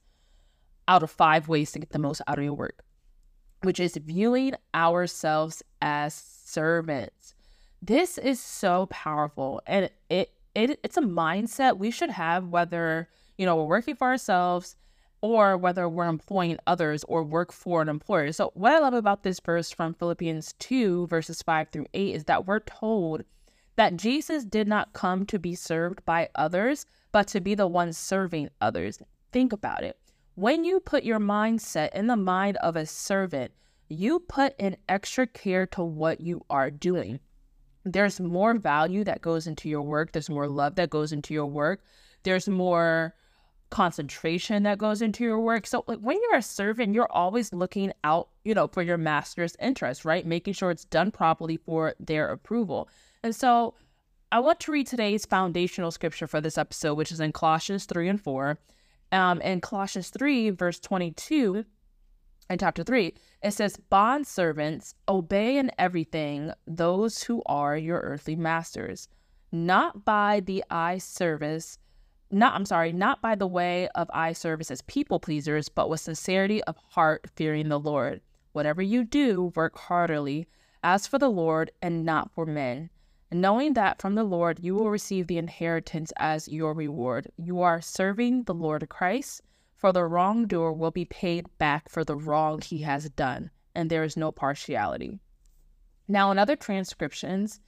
out 0.87 1.03
of 1.03 1.11
five 1.11 1.47
ways 1.47 1.71
to 1.73 1.79
get 1.79 1.91
the 1.91 1.99
most 1.99 2.23
out 2.27 2.39
of 2.39 2.43
your 2.43 2.55
work, 2.55 2.83
which 3.61 3.79
is 3.79 3.95
viewing 3.97 4.55
ourselves 4.73 5.61
as 5.79 6.15
servants. 6.15 7.35
This 7.79 8.17
is 8.17 8.41
so 8.41 8.87
powerful, 8.87 9.61
and 9.67 9.91
it, 10.09 10.31
it 10.55 10.79
it's 10.81 10.97
a 10.97 11.01
mindset 11.01 11.77
we 11.77 11.91
should 11.91 12.09
have 12.09 12.47
whether 12.47 13.09
you 13.37 13.45
know 13.45 13.55
we're 13.55 13.65
working 13.65 13.95
for 13.95 14.07
ourselves 14.07 14.75
or 15.21 15.57
whether 15.57 15.89
we're 15.89 16.07
employing 16.07 16.57
others 16.67 17.03
or 17.07 17.23
work 17.23 17.51
for 17.51 17.81
an 17.81 17.89
employer. 17.89 18.31
So, 18.31 18.51
what 18.53 18.73
I 18.73 18.79
love 18.79 18.93
about 18.93 19.23
this 19.23 19.39
verse 19.39 19.71
from 19.71 19.93
Philippians 19.93 20.53
2, 20.59 21.07
verses 21.07 21.41
5 21.41 21.69
through 21.69 21.87
8, 21.93 22.15
is 22.15 22.23
that 22.25 22.45
we're 22.45 22.59
told 22.59 23.23
that 23.75 23.97
Jesus 23.97 24.43
did 24.43 24.67
not 24.67 24.93
come 24.93 25.25
to 25.27 25.39
be 25.39 25.55
served 25.55 26.03
by 26.05 26.29
others, 26.35 26.85
but 27.11 27.27
to 27.27 27.41
be 27.41 27.55
the 27.55 27.67
one 27.67 27.93
serving 27.93 28.49
others. 28.61 28.99
Think 29.31 29.53
about 29.53 29.83
it. 29.83 29.97
When 30.35 30.63
you 30.63 30.79
put 30.79 31.03
your 31.03 31.19
mindset 31.19 31.93
in 31.93 32.07
the 32.07 32.15
mind 32.15 32.57
of 32.57 32.75
a 32.75 32.85
servant, 32.85 33.51
you 33.89 34.19
put 34.19 34.53
an 34.59 34.77
extra 34.89 35.25
care 35.25 35.65
to 35.67 35.83
what 35.83 36.21
you 36.21 36.45
are 36.49 36.69
doing. 36.69 37.19
there's 37.85 38.19
more 38.19 38.53
value 38.53 39.03
that 39.05 39.21
goes 39.21 39.47
into 39.47 39.69
your 39.69 39.81
work. 39.81 40.11
There's 40.11 40.29
more 40.29 40.47
love 40.49 40.75
that 40.75 40.89
goes 40.89 41.13
into 41.13 41.33
your 41.33 41.45
work. 41.45 41.81
There's 42.23 42.49
more 42.49 43.15
concentration 43.69 44.63
that 44.63 44.77
goes 44.77 45.01
into 45.01 45.23
your 45.23 45.39
work. 45.39 45.67
So 45.67 45.83
like 45.87 45.99
when 45.99 46.17
you're 46.21 46.37
a 46.37 46.41
servant, 46.41 46.93
you're 46.93 47.11
always 47.11 47.53
looking 47.53 47.91
out, 48.03 48.29
you 48.43 48.53
know, 48.53 48.67
for 48.67 48.81
your 48.81 48.97
master's 48.97 49.55
interest, 49.59 50.05
right? 50.05 50.25
Making 50.25 50.53
sure 50.53 50.71
it's 50.71 50.85
done 50.85 51.11
properly 51.11 51.57
for 51.57 51.95
their 51.99 52.29
approval. 52.29 52.89
And 53.23 53.35
so 53.35 53.73
I 54.31 54.39
want 54.39 54.59
to 54.61 54.71
read 54.71 54.87
today's 54.87 55.25
foundational 55.25 55.91
scripture 55.91 56.27
for 56.27 56.41
this 56.41 56.57
episode, 56.57 56.95
which 56.95 57.11
is 57.11 57.19
in 57.19 57.31
Colossians 57.31 57.85
3 57.85 58.09
and 58.09 58.21
4. 58.21 58.57
Um, 59.11 59.41
in 59.41 59.61
Colossians 59.61 60.09
3, 60.09 60.49
verse 60.49 60.79
22, 60.79 61.65
in 62.49 62.57
chapter 62.57 62.83
3, 62.83 63.13
it 63.43 63.51
says, 63.51 63.77
Bond 63.77 64.27
servants, 64.27 64.95
obey 65.07 65.57
in 65.57 65.71
everything 65.77 66.51
those 66.65 67.23
who 67.23 67.41
are 67.45 67.77
your 67.77 67.99
earthly 67.99 68.35
masters, 68.35 69.07
not 69.51 70.03
by 70.03 70.41
the 70.41 70.63
eye 70.69 70.97
service, 70.97 71.77
not, 72.31 72.55
I'm 72.55 72.65
sorry, 72.65 72.91
not 72.91 73.21
by 73.21 73.35
the 73.35 73.47
way 73.47 73.87
of 73.95 74.09
eye 74.13 74.33
service 74.33 74.71
as 74.71 74.81
people 74.83 75.19
pleasers, 75.19 75.69
but 75.69 75.89
with 75.89 76.01
sincerity 76.01 76.63
of 76.63 76.77
heart, 76.89 77.27
fearing 77.35 77.69
the 77.69 77.79
Lord. 77.79 78.21
Whatever 78.51 78.81
you 78.81 79.03
do, 79.03 79.51
work 79.55 79.77
heartily, 79.77 80.47
as 80.83 81.07
for 81.07 81.19
the 81.19 81.29
Lord 81.29 81.71
and 81.81 82.05
not 82.05 82.31
for 82.33 82.45
men 82.45 82.89
knowing 83.31 83.73
that 83.73 84.01
from 84.01 84.15
the 84.15 84.23
Lord 84.23 84.59
you 84.59 84.75
will 84.75 84.89
receive 84.89 85.27
the 85.27 85.37
inheritance 85.37 86.13
as 86.17 86.47
your 86.47 86.73
reward. 86.73 87.27
You 87.37 87.61
are 87.61 87.81
serving 87.81 88.43
the 88.43 88.53
Lord 88.53 88.87
Christ, 88.89 89.41
for 89.75 89.91
the 89.91 90.05
wrongdoer 90.05 90.73
will 90.73 90.91
be 90.91 91.05
paid 91.05 91.45
back 91.57 91.89
for 91.89 92.03
the 92.03 92.15
wrong 92.15 92.61
he 92.61 92.79
has 92.79 93.09
done, 93.09 93.51
and 93.75 93.89
there 93.89 94.03
is 94.03 94.17
no 94.17 94.31
partiality. 94.31 95.19
Now, 96.07 96.31
in 96.31 96.39
other 96.39 96.55
transcriptions, 96.55 97.59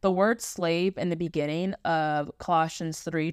the 0.00 0.12
word 0.12 0.40
slave 0.40 0.96
in 0.96 1.08
the 1.08 1.16
beginning 1.16 1.74
of 1.84 2.30
Colossians 2.38 3.00
3 3.00 3.32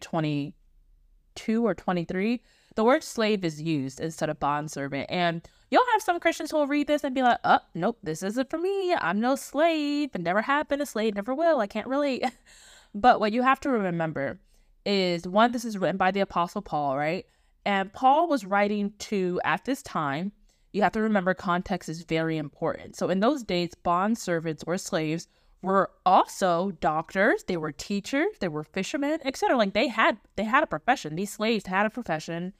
22 1.36 1.65
or 1.65 1.74
23 1.74 2.42
the 2.75 2.84
word 2.84 3.04
slave 3.04 3.44
is 3.44 3.62
used 3.62 4.00
instead 4.00 4.30
of 4.30 4.39
bondservant. 4.39 5.08
And 5.10 5.42
you'll 5.72 5.86
have 5.94 6.01
some 6.01 6.20
Christians 6.20 6.51
who 6.51 6.58
will 6.58 6.68
read 6.68 6.88
this 6.88 7.04
and 7.04 7.15
be 7.15 7.24
like, 7.24 7.39
oh, 7.44 7.60
nope, 7.74 7.98
this 8.04 8.22
isn't 8.22 8.50
for 8.50 8.58
me. 8.58 8.94
I'm 8.94 9.20
no 9.20 9.36
slave 9.36 10.12
and 10.13 10.24
never 10.24 10.46
been 10.68 10.82
a 10.82 10.86
slave, 10.86 11.15
never 11.15 11.34
will. 11.34 11.60
I 11.60 11.68
can't 11.68 11.88
relate. 11.88 12.25
but 12.94 13.20
what 13.20 13.32
you 13.32 13.42
have 13.42 13.62
to 13.62 13.70
remember 13.70 14.39
is 14.86 15.27
one, 15.27 15.51
this 15.51 15.65
is 15.65 15.77
written 15.77 15.98
by 15.98 16.12
the 16.12 16.20
Apostle 16.20 16.62
Paul, 16.62 16.98
right? 16.98 17.25
And 17.65 17.92
Paul 17.92 18.27
was 18.27 18.46
writing 18.46 18.94
to, 19.00 19.39
at 19.44 19.65
this 19.65 19.82
time, 19.82 20.34
you 20.74 20.82
have 20.82 20.92
to 20.92 21.01
remember 21.01 21.34
context 21.34 21.88
is 21.88 22.04
very 22.04 22.38
important. 22.38 22.98
So 22.98 23.10
in 23.10 23.22
those 23.22 23.44
days, 23.44 23.74
bond 23.74 24.18
servants 24.18 24.63
or 24.68 24.77
slaves 24.77 25.27
were 25.62 25.92
also 26.06 26.72
doctors, 26.80 27.44
they 27.48 27.58
were 27.58 27.72
teachers, 27.72 28.36
they 28.40 28.48
were 28.48 28.64
fishermen, 28.64 29.20
etc. 29.26 29.58
Like 29.58 29.74
they 29.74 29.88
had 29.88 30.18
they 30.36 30.44
had 30.44 30.64
a 30.64 30.68
profession. 30.68 31.16
These 31.16 31.34
slaves 31.34 31.66
had 31.66 31.86
a 31.86 31.90
profession 31.90 32.54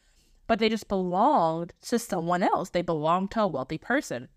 but 0.48 0.60
they 0.60 0.70
just 0.70 0.88
belonged 0.88 1.74
to 1.82 2.00
someone 2.00 2.44
else. 2.44 2.70
They 2.70 2.82
belonged 2.82 3.32
to 3.32 3.42
a 3.42 3.48
wealthy 3.48 3.78
person. 3.78 4.28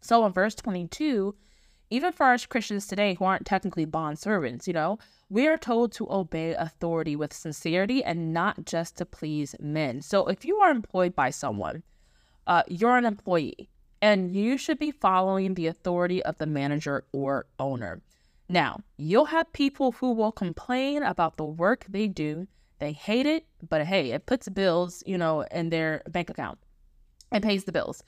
So 0.00 0.24
in 0.24 0.32
verse 0.32 0.54
22, 0.54 1.34
even 1.90 2.12
for 2.12 2.32
us 2.32 2.46
Christians 2.46 2.86
today 2.86 3.14
who 3.14 3.24
aren't 3.24 3.46
technically 3.46 3.84
bond 3.84 4.18
servants, 4.18 4.68
you 4.68 4.72
know, 4.72 4.98
we 5.28 5.46
are 5.48 5.58
told 5.58 5.92
to 5.92 6.10
obey 6.10 6.54
authority 6.54 7.16
with 7.16 7.32
sincerity 7.32 8.02
and 8.02 8.32
not 8.32 8.64
just 8.64 8.96
to 8.98 9.04
please 9.04 9.54
men. 9.58 10.00
So 10.02 10.26
if 10.26 10.44
you 10.44 10.56
are 10.58 10.70
employed 10.70 11.14
by 11.14 11.30
someone, 11.30 11.82
uh, 12.46 12.62
you're 12.68 12.96
an 12.96 13.04
employee 13.04 13.68
and 14.02 14.34
you 14.34 14.56
should 14.56 14.78
be 14.78 14.90
following 14.90 15.54
the 15.54 15.66
authority 15.66 16.22
of 16.22 16.38
the 16.38 16.46
manager 16.46 17.04
or 17.12 17.46
owner. 17.58 18.00
Now, 18.48 18.80
you'll 18.96 19.26
have 19.26 19.52
people 19.52 19.92
who 19.92 20.12
will 20.12 20.32
complain 20.32 21.02
about 21.02 21.36
the 21.36 21.44
work 21.44 21.86
they 21.88 22.08
do 22.08 22.46
they 22.80 22.92
hate 22.92 23.26
it, 23.26 23.46
but 23.68 23.86
hey, 23.86 24.10
it 24.10 24.26
puts 24.26 24.48
bills, 24.48 25.02
you 25.06 25.18
know, 25.18 25.42
in 25.52 25.68
their 25.68 26.02
bank 26.08 26.30
account 26.30 26.58
and 27.30 27.44
pays 27.44 27.64
the 27.64 27.72
bills. 27.72 28.02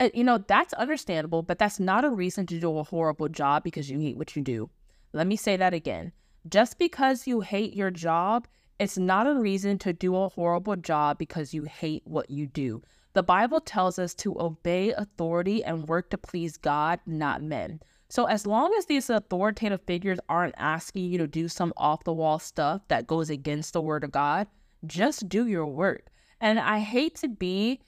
And, 0.00 0.10
you 0.14 0.24
know, 0.24 0.38
that's 0.38 0.72
understandable, 0.72 1.42
but 1.42 1.58
that's 1.58 1.78
not 1.78 2.04
a 2.04 2.10
reason 2.10 2.46
to 2.46 2.58
do 2.58 2.78
a 2.78 2.82
horrible 2.82 3.28
job 3.28 3.62
because 3.62 3.90
you 3.90 4.00
hate 4.00 4.16
what 4.16 4.34
you 4.34 4.42
do. 4.42 4.70
Let 5.12 5.26
me 5.26 5.36
say 5.36 5.56
that 5.58 5.74
again. 5.74 6.12
Just 6.48 6.78
because 6.78 7.26
you 7.26 7.42
hate 7.42 7.74
your 7.74 7.90
job, 7.90 8.48
it's 8.80 8.98
not 8.98 9.26
a 9.26 9.34
reason 9.34 9.78
to 9.80 9.92
do 9.92 10.16
a 10.16 10.30
horrible 10.30 10.76
job 10.76 11.18
because 11.18 11.54
you 11.54 11.64
hate 11.64 12.02
what 12.06 12.30
you 12.30 12.46
do. 12.46 12.82
The 13.14 13.22
Bible 13.22 13.60
tells 13.60 13.98
us 13.98 14.12
to 14.16 14.40
obey 14.40 14.92
authority 14.92 15.62
and 15.62 15.88
work 15.88 16.10
to 16.10 16.18
please 16.18 16.56
God, 16.56 16.98
not 17.06 17.42
men. 17.42 17.80
So 18.08 18.26
as 18.26 18.44
long 18.44 18.74
as 18.76 18.86
these 18.86 19.08
authoritative 19.08 19.82
figures 19.86 20.18
aren't 20.28 20.56
asking 20.58 21.04
you 21.04 21.18
to 21.18 21.28
do 21.28 21.48
some 21.48 21.72
off 21.76 22.02
the 22.02 22.12
wall 22.12 22.40
stuff 22.40 22.82
that 22.88 23.06
goes 23.06 23.30
against 23.30 23.72
the 23.72 23.80
word 23.80 24.02
of 24.02 24.10
God, 24.10 24.48
just 24.84 25.28
do 25.28 25.46
your 25.46 25.66
work. 25.66 26.06
And 26.40 26.58
I 26.58 26.80
hate 26.80 27.14
to 27.16 27.28
be 27.28 27.80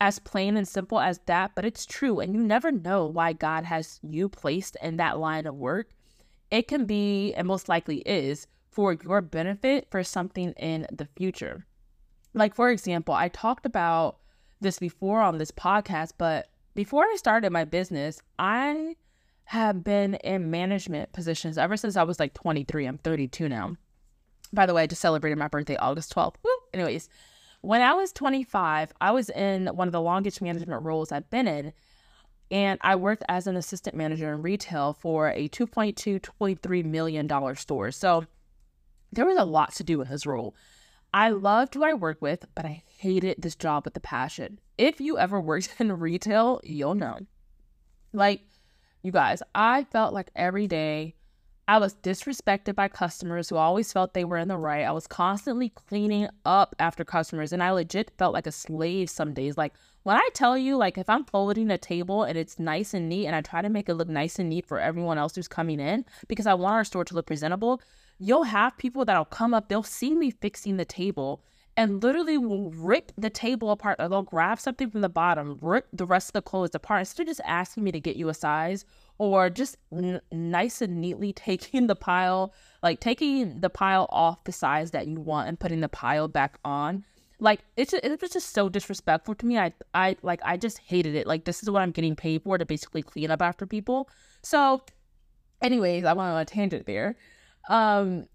as 0.00 0.18
plain 0.18 0.56
and 0.56 0.66
simple 0.66 0.98
as 0.98 1.20
that, 1.26 1.52
but 1.54 1.64
it's 1.64 1.86
true. 1.86 2.18
And 2.18 2.34
you 2.34 2.42
never 2.42 2.72
know 2.72 3.06
why 3.06 3.34
God 3.34 3.64
has 3.64 4.00
you 4.02 4.28
placed 4.28 4.76
in 4.82 4.96
that 4.96 5.18
line 5.18 5.46
of 5.46 5.54
work. 5.54 5.90
It 6.50 6.66
can 6.66 6.86
be, 6.86 7.32
and 7.34 7.46
most 7.46 7.68
likely 7.68 7.98
is, 7.98 8.48
for 8.68 8.94
your 8.94 9.20
benefit 9.20 9.86
for 9.90 10.02
something 10.02 10.52
in 10.54 10.88
the 10.90 11.08
future. 11.16 11.66
Like, 12.34 12.56
for 12.56 12.70
example, 12.70 13.14
I 13.14 13.28
talked 13.28 13.64
about 13.64 14.18
this 14.62 14.78
before 14.78 15.20
on 15.20 15.38
this 15.38 15.50
podcast, 15.50 16.12
but 16.18 16.48
before 16.74 17.04
I 17.04 17.16
started 17.16 17.50
my 17.50 17.64
business, 17.64 18.20
I 18.38 18.96
have 19.44 19.84
been 19.84 20.14
in 20.14 20.50
management 20.50 21.12
positions 21.12 21.58
ever 21.58 21.76
since 21.76 21.96
I 21.96 22.04
was 22.04 22.18
like 22.18 22.34
23. 22.34 22.86
I'm 22.86 22.98
32 22.98 23.48
now. 23.48 23.76
By 24.52 24.66
the 24.66 24.74
way, 24.74 24.82
I 24.82 24.86
just 24.86 25.02
celebrated 25.02 25.38
my 25.38 25.48
birthday 25.48 25.76
August 25.76 26.14
12th. 26.14 26.36
Woo! 26.42 26.50
Anyways, 26.72 27.08
when 27.60 27.80
I 27.80 27.94
was 27.94 28.12
25, 28.12 28.92
I 29.00 29.10
was 29.12 29.30
in 29.30 29.66
one 29.68 29.88
of 29.88 29.92
the 29.92 30.00
longest 30.00 30.42
management 30.42 30.82
roles 30.82 31.12
I've 31.12 31.30
been 31.30 31.46
in. 31.46 31.72
And 32.50 32.78
I 32.82 32.96
worked 32.96 33.24
as 33.30 33.46
an 33.46 33.56
assistant 33.56 33.96
manager 33.96 34.32
in 34.32 34.42
retail 34.42 34.92
for 34.92 35.30
a 35.30 35.48
2.2, 35.48 36.20
2.3 36.20 36.84
million 36.84 37.26
dollar 37.26 37.54
store. 37.54 37.90
So 37.90 38.26
there 39.10 39.24
was 39.24 39.38
a 39.38 39.44
lot 39.44 39.72
to 39.76 39.84
do 39.84 40.02
in 40.02 40.08
this 40.08 40.26
role. 40.26 40.54
I 41.14 41.30
loved 41.30 41.74
who 41.74 41.84
I 41.84 41.92
worked 41.92 42.22
with, 42.22 42.46
but 42.54 42.64
I 42.64 42.82
hated 42.98 43.42
this 43.42 43.54
job 43.54 43.84
with 43.84 43.96
a 43.96 44.00
passion. 44.00 44.60
If 44.78 45.00
you 45.00 45.18
ever 45.18 45.40
worked 45.40 45.74
in 45.78 45.92
retail, 45.98 46.60
you'll 46.64 46.94
know. 46.94 47.18
Like, 48.12 48.42
you 49.02 49.12
guys, 49.12 49.42
I 49.54 49.84
felt 49.84 50.14
like 50.14 50.30
every 50.34 50.66
day 50.66 51.16
I 51.68 51.78
was 51.78 51.94
disrespected 51.94 52.74
by 52.74 52.88
customers 52.88 53.48
who 53.48 53.56
always 53.56 53.92
felt 53.92 54.14
they 54.14 54.24
were 54.24 54.36
in 54.36 54.48
the 54.48 54.56
right. 54.56 54.84
I 54.84 54.90
was 54.90 55.06
constantly 55.06 55.68
cleaning 55.68 56.28
up 56.44 56.74
after 56.78 57.04
customers 57.04 57.52
and 57.52 57.62
I 57.62 57.70
legit 57.70 58.10
felt 58.18 58.34
like 58.34 58.46
a 58.46 58.52
slave 58.52 59.08
some 59.08 59.32
days. 59.32 59.56
Like 59.56 59.72
when 60.02 60.16
I 60.16 60.28
tell 60.34 60.58
you, 60.58 60.76
like 60.76 60.98
if 60.98 61.08
I'm 61.08 61.24
folding 61.24 61.70
a 61.70 61.78
table 61.78 62.24
and 62.24 62.36
it's 62.36 62.58
nice 62.58 62.94
and 62.94 63.08
neat 63.08 63.26
and 63.26 63.36
I 63.36 63.42
try 63.42 63.62
to 63.62 63.68
make 63.68 63.88
it 63.88 63.94
look 63.94 64.08
nice 64.08 64.38
and 64.38 64.48
neat 64.48 64.66
for 64.66 64.80
everyone 64.80 65.18
else 65.18 65.36
who's 65.36 65.48
coming 65.48 65.78
in 65.78 66.04
because 66.26 66.46
I 66.46 66.54
want 66.54 66.74
our 66.74 66.84
store 66.84 67.04
to 67.04 67.14
look 67.14 67.26
presentable, 67.26 67.80
you'll 68.22 68.44
have 68.44 68.78
people 68.78 69.04
that'll 69.04 69.24
come 69.24 69.52
up, 69.52 69.68
they'll 69.68 69.82
see 69.82 70.14
me 70.14 70.30
fixing 70.30 70.76
the 70.76 70.84
table 70.84 71.42
and 71.76 72.02
literally 72.02 72.38
will 72.38 72.70
rip 72.70 73.10
the 73.16 73.30
table 73.30 73.70
apart 73.70 73.96
or 73.98 74.08
they'll 74.08 74.22
grab 74.22 74.60
something 74.60 74.90
from 74.90 75.00
the 75.00 75.08
bottom, 75.08 75.58
rip 75.60 75.88
the 75.92 76.06
rest 76.06 76.28
of 76.28 76.32
the 76.34 76.42
clothes 76.42 76.74
apart 76.74 77.00
instead 77.00 77.22
of 77.22 77.28
just 77.28 77.40
asking 77.44 77.82
me 77.82 77.90
to 77.90 77.98
get 77.98 78.16
you 78.16 78.28
a 78.28 78.34
size 78.34 78.84
or 79.18 79.50
just 79.50 79.76
n- 79.90 80.20
nice 80.30 80.80
and 80.82 81.00
neatly 81.00 81.32
taking 81.48 81.88
the 81.88 81.96
pile, 81.96 82.52
like 82.82 83.00
taking 83.00 83.60
the 83.60 83.70
pile 83.70 84.06
off 84.10 84.44
the 84.44 84.52
size 84.52 84.92
that 84.92 85.08
you 85.08 85.20
want 85.20 85.48
and 85.48 85.58
putting 85.58 85.80
the 85.80 85.88
pile 85.88 86.28
back 86.28 86.58
on. 86.64 87.04
Like 87.40 87.60
it's 87.76 87.92
it 87.92 88.20
was 88.20 88.30
just 88.30 88.50
so 88.54 88.68
disrespectful 88.68 89.34
to 89.34 89.46
me. 89.46 89.58
I 89.58 89.72
I 89.94 90.16
like 90.22 90.40
I 90.44 90.56
just 90.56 90.78
hated 90.78 91.16
it. 91.16 91.26
Like 91.26 91.44
this 91.44 91.60
is 91.60 91.68
what 91.68 91.82
I'm 91.82 91.90
getting 91.90 92.14
paid 92.14 92.42
for 92.44 92.56
to 92.56 92.64
basically 92.64 93.02
clean 93.02 93.32
up 93.32 93.42
after 93.42 93.66
people. 93.66 94.08
So, 94.42 94.82
anyways, 95.60 96.04
I 96.04 96.12
went 96.12 96.28
on 96.28 96.40
a 96.40 96.44
tangent 96.44 96.86
there. 96.86 97.16
Um, 97.68 98.26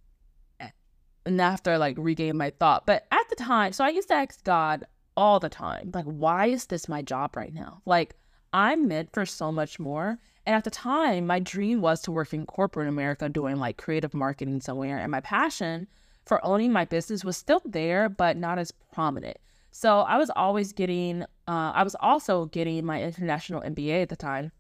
and 1.27 1.41
after 1.41 1.77
like 1.77 1.95
regain 1.99 2.37
my 2.37 2.51
thought. 2.51 2.85
But 2.85 3.05
at 3.11 3.29
the 3.29 3.35
time, 3.35 3.73
so 3.73 3.83
I 3.83 3.89
used 3.89 4.07
to 4.07 4.15
ask 4.15 4.43
God 4.43 4.85
all 5.15 5.39
the 5.39 5.49
time, 5.49 5.91
like, 5.93 6.05
why 6.05 6.47
is 6.47 6.67
this 6.67 6.87
my 6.87 7.01
job 7.01 7.35
right 7.35 7.53
now? 7.53 7.81
Like, 7.85 8.15
I'm 8.53 8.87
meant 8.87 9.09
for 9.13 9.25
so 9.25 9.51
much 9.51 9.79
more. 9.79 10.17
And 10.45 10.55
at 10.55 10.63
the 10.63 10.71
time, 10.71 11.27
my 11.27 11.39
dream 11.39 11.81
was 11.81 12.01
to 12.03 12.11
work 12.11 12.33
in 12.33 12.45
corporate 12.45 12.87
America 12.87 13.27
doing 13.27 13.57
like 13.57 13.77
creative 13.77 14.13
marketing 14.13 14.61
somewhere. 14.61 14.97
And 14.97 15.11
my 15.11 15.19
passion 15.19 15.87
for 16.25 16.43
owning 16.45 16.71
my 16.71 16.85
business 16.85 17.25
was 17.25 17.35
still 17.35 17.61
there, 17.65 18.07
but 18.07 18.37
not 18.37 18.57
as 18.57 18.71
prominent. 18.71 19.37
So 19.71 19.99
I 19.99 20.17
was 20.17 20.29
always 20.35 20.71
getting, 20.71 21.23
uh, 21.23 21.71
I 21.75 21.83
was 21.83 21.95
also 21.99 22.45
getting 22.45 22.85
my 22.85 23.03
international 23.03 23.61
MBA 23.61 24.03
at 24.03 24.09
the 24.09 24.15
time, 24.15 24.51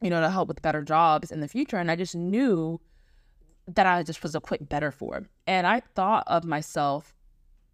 you 0.00 0.08
know, 0.08 0.20
to 0.20 0.30
help 0.30 0.48
with 0.48 0.62
better 0.62 0.82
jobs 0.82 1.30
in 1.30 1.40
the 1.40 1.48
future. 1.48 1.76
And 1.76 1.90
I 1.90 1.96
just 1.96 2.14
knew 2.14 2.80
that 3.68 3.86
I 3.86 4.02
just 4.02 4.22
was 4.22 4.34
equipped 4.34 4.68
better 4.68 4.90
for. 4.90 5.26
And 5.46 5.66
I 5.66 5.80
thought 5.94 6.24
of 6.26 6.44
myself 6.44 7.14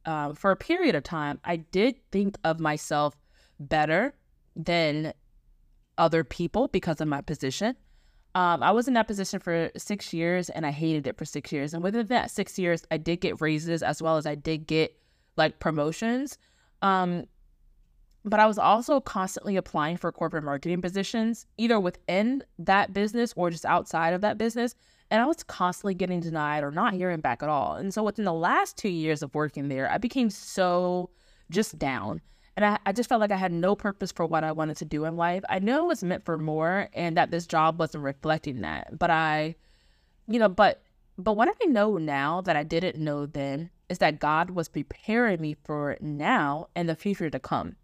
um, 0.05 0.35
for 0.35 0.53
a 0.53 0.57
period 0.57 0.95
of 0.95 1.03
time, 1.03 1.41
I 1.45 1.57
did 1.57 1.97
think 2.13 2.37
of 2.45 2.61
myself 2.61 3.17
better 3.59 4.15
than 4.55 5.13
other 5.99 6.23
people 6.25 6.69
because 6.69 7.01
of 7.01 7.09
my 7.09 7.21
position. 7.21 7.77
Um, 8.35 8.63
I 8.63 8.71
was 8.71 8.87
in 8.87 8.95
that 8.95 9.07
position 9.07 9.41
for 9.41 9.71
six 9.77 10.13
years 10.13 10.51
and 10.51 10.67
I 10.67 10.71
hated 10.71 11.07
it 11.07 11.17
for 11.17 11.25
six 11.25 11.51
years. 11.53 11.75
And 11.75 11.83
within 11.83 12.07
that 12.09 12.31
six 12.31 12.59
years, 12.59 12.85
I 12.91 12.99
did 12.99 13.21
get 13.21 13.41
raises 13.41 13.83
as 13.83 14.03
well 14.03 14.17
as 14.17 14.27
I 14.27 14.35
did 14.35 14.67
get 14.67 14.97
like 15.37 15.59
promotions. 15.59 16.39
Um, 16.83 17.25
but 18.25 18.39
I 18.39 18.47
was 18.47 18.59
also 18.59 19.01
constantly 19.01 19.57
applying 19.57 19.97
for 19.97 20.13
corporate 20.13 20.45
marketing 20.45 20.83
positions, 20.83 21.47
either 21.57 21.81
within 21.81 22.43
that 22.59 22.93
business 22.93 23.33
or 23.37 23.51
just 23.51 23.65
outside 23.65 24.13
of 24.13 24.21
that 24.21 24.37
business. 24.37 24.75
And 25.11 25.23
I 25.23 25.27
was 25.27 25.43
constantly 25.45 25.95
getting 25.95 26.21
denied 26.21 26.65
or 26.65 26.71
not 26.71 26.95
hearing 26.95 27.21
back 27.21 27.43
at 27.43 27.49
all. 27.49 27.75
And 27.77 27.95
so 27.95 28.03
within 28.03 28.25
the 28.25 28.33
last 28.33 28.77
two 28.77 28.89
years 28.89 29.23
of 29.23 29.35
working 29.35 29.69
there, 29.69 29.91
I 29.91 29.99
became 29.99 30.31
so 30.31 31.11
just 31.51 31.79
down. 31.79 32.21
And 32.57 32.65
I, 32.65 32.79
I 32.87 32.93
just 32.93 33.09
felt 33.09 33.21
like 33.21 33.31
I 33.31 33.37
had 33.37 33.53
no 33.53 33.77
purpose 33.77 34.11
for 34.11 34.27
what 34.27 34.43
I 34.43 34.51
wanted 34.51 34.79
to 34.79 34.85
do 34.85 35.05
in 35.05 35.17
life. 35.17 35.45
I 35.49 35.59
knew 35.59 35.77
it 35.77 35.87
was 35.87 36.03
meant 36.03 36.25
for 36.25 36.39
more 36.39 36.89
and 36.95 37.17
that 37.17 37.31
this 37.31 37.47
job 37.47 37.79
wasn't 37.79 38.05
reflecting 38.05 38.63
that. 38.63 38.99
But 38.99 39.11
I, 39.11 39.55
you 40.27 40.39
know, 40.39 40.49
but 40.49 40.83
but 41.19 41.35
what 41.35 41.49
I 41.49 41.65
know 41.67 41.97
now 41.97 42.43
that 42.43 42.57
I 42.57 42.63
didn't 42.63 43.03
know 43.03 43.25
then 43.25 43.71
is 43.89 43.99
that 43.99 44.21
God 44.21 44.51
was 44.51 44.69
preparing 44.69 45.41
me 45.41 45.57
for 45.65 45.97
now 46.01 46.67
and 46.75 46.89
the 46.89 46.97
future 46.97 47.31
to 47.31 47.39
come. 47.39 47.77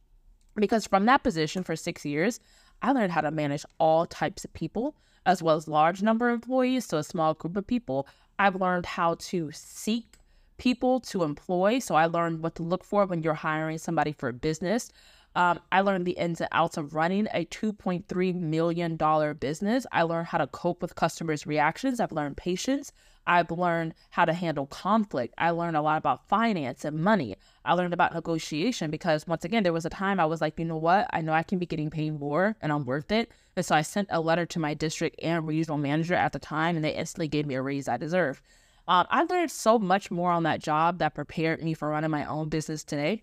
Because 0.54 0.86
from 0.86 1.06
that 1.06 1.22
position 1.22 1.64
for 1.64 1.76
six 1.76 2.04
years, 2.04 2.40
I 2.82 2.92
learned 2.92 3.12
how 3.12 3.22
to 3.22 3.30
manage 3.30 3.64
all 3.78 4.04
types 4.06 4.44
of 4.44 4.52
people, 4.52 4.94
as 5.26 5.42
well 5.42 5.56
as 5.56 5.68
large 5.68 6.02
number 6.02 6.28
of 6.28 6.34
employees 6.34 6.86
to 6.88 6.98
a 6.98 7.04
small 7.04 7.34
group 7.34 7.56
of 7.56 7.66
people. 7.66 8.06
I've 8.38 8.56
learned 8.56 8.86
how 8.86 9.14
to 9.14 9.50
seek 9.52 10.18
people 10.58 11.00
to 11.00 11.22
employ. 11.22 11.78
So 11.80 11.94
I 11.94 12.06
learned 12.06 12.42
what 12.42 12.54
to 12.56 12.62
look 12.62 12.84
for 12.84 13.04
when 13.06 13.22
you're 13.22 13.34
hiring 13.34 13.78
somebody 13.78 14.12
for 14.12 14.28
a 14.28 14.32
business. 14.32 14.90
Um, 15.34 15.60
I 15.70 15.80
learned 15.80 16.06
the 16.06 16.12
ins 16.12 16.40
and 16.40 16.48
outs 16.52 16.76
of 16.76 16.94
running 16.94 17.26
a 17.32 17.46
$2.3 17.46 18.34
million 18.34 19.34
business. 19.36 19.86
I 19.90 20.02
learned 20.02 20.26
how 20.26 20.38
to 20.38 20.46
cope 20.46 20.82
with 20.82 20.94
customers' 20.94 21.46
reactions. 21.46 22.00
I've 22.00 22.12
learned 22.12 22.36
patience. 22.36 22.92
I've 23.26 23.50
learned 23.50 23.94
how 24.10 24.24
to 24.24 24.32
handle 24.32 24.66
conflict. 24.66 25.34
I 25.38 25.50
learned 25.50 25.76
a 25.76 25.80
lot 25.80 25.98
about 25.98 26.28
finance 26.28 26.84
and 26.84 26.98
money. 26.98 27.36
I 27.64 27.74
learned 27.74 27.94
about 27.94 28.12
negotiation 28.12 28.90
because, 28.90 29.26
once 29.26 29.44
again, 29.44 29.62
there 29.62 29.72
was 29.72 29.86
a 29.86 29.90
time 29.90 30.20
I 30.20 30.26
was 30.26 30.40
like, 30.40 30.58
you 30.58 30.64
know 30.64 30.76
what? 30.76 31.06
I 31.10 31.20
know 31.20 31.32
I 31.32 31.44
can 31.44 31.58
be 31.58 31.66
getting 31.66 31.88
paid 31.88 32.18
more 32.18 32.56
and 32.60 32.72
I'm 32.72 32.84
worth 32.84 33.10
it. 33.12 33.30
And 33.56 33.64
so 33.64 33.74
I 33.74 33.82
sent 33.82 34.08
a 34.10 34.20
letter 34.20 34.44
to 34.46 34.58
my 34.58 34.74
district 34.74 35.20
and 35.22 35.46
regional 35.46 35.78
manager 35.78 36.14
at 36.14 36.32
the 36.32 36.38
time, 36.38 36.74
and 36.74 36.84
they 36.84 36.94
instantly 36.94 37.28
gave 37.28 37.46
me 37.46 37.54
a 37.54 37.62
raise 37.62 37.88
I 37.88 37.96
deserve. 37.96 38.42
Um, 38.88 39.06
I 39.10 39.22
learned 39.24 39.50
so 39.50 39.78
much 39.78 40.10
more 40.10 40.32
on 40.32 40.42
that 40.42 40.60
job 40.60 40.98
that 40.98 41.14
prepared 41.14 41.62
me 41.62 41.74
for 41.74 41.88
running 41.88 42.10
my 42.10 42.24
own 42.24 42.48
business 42.48 42.82
today. 42.82 43.22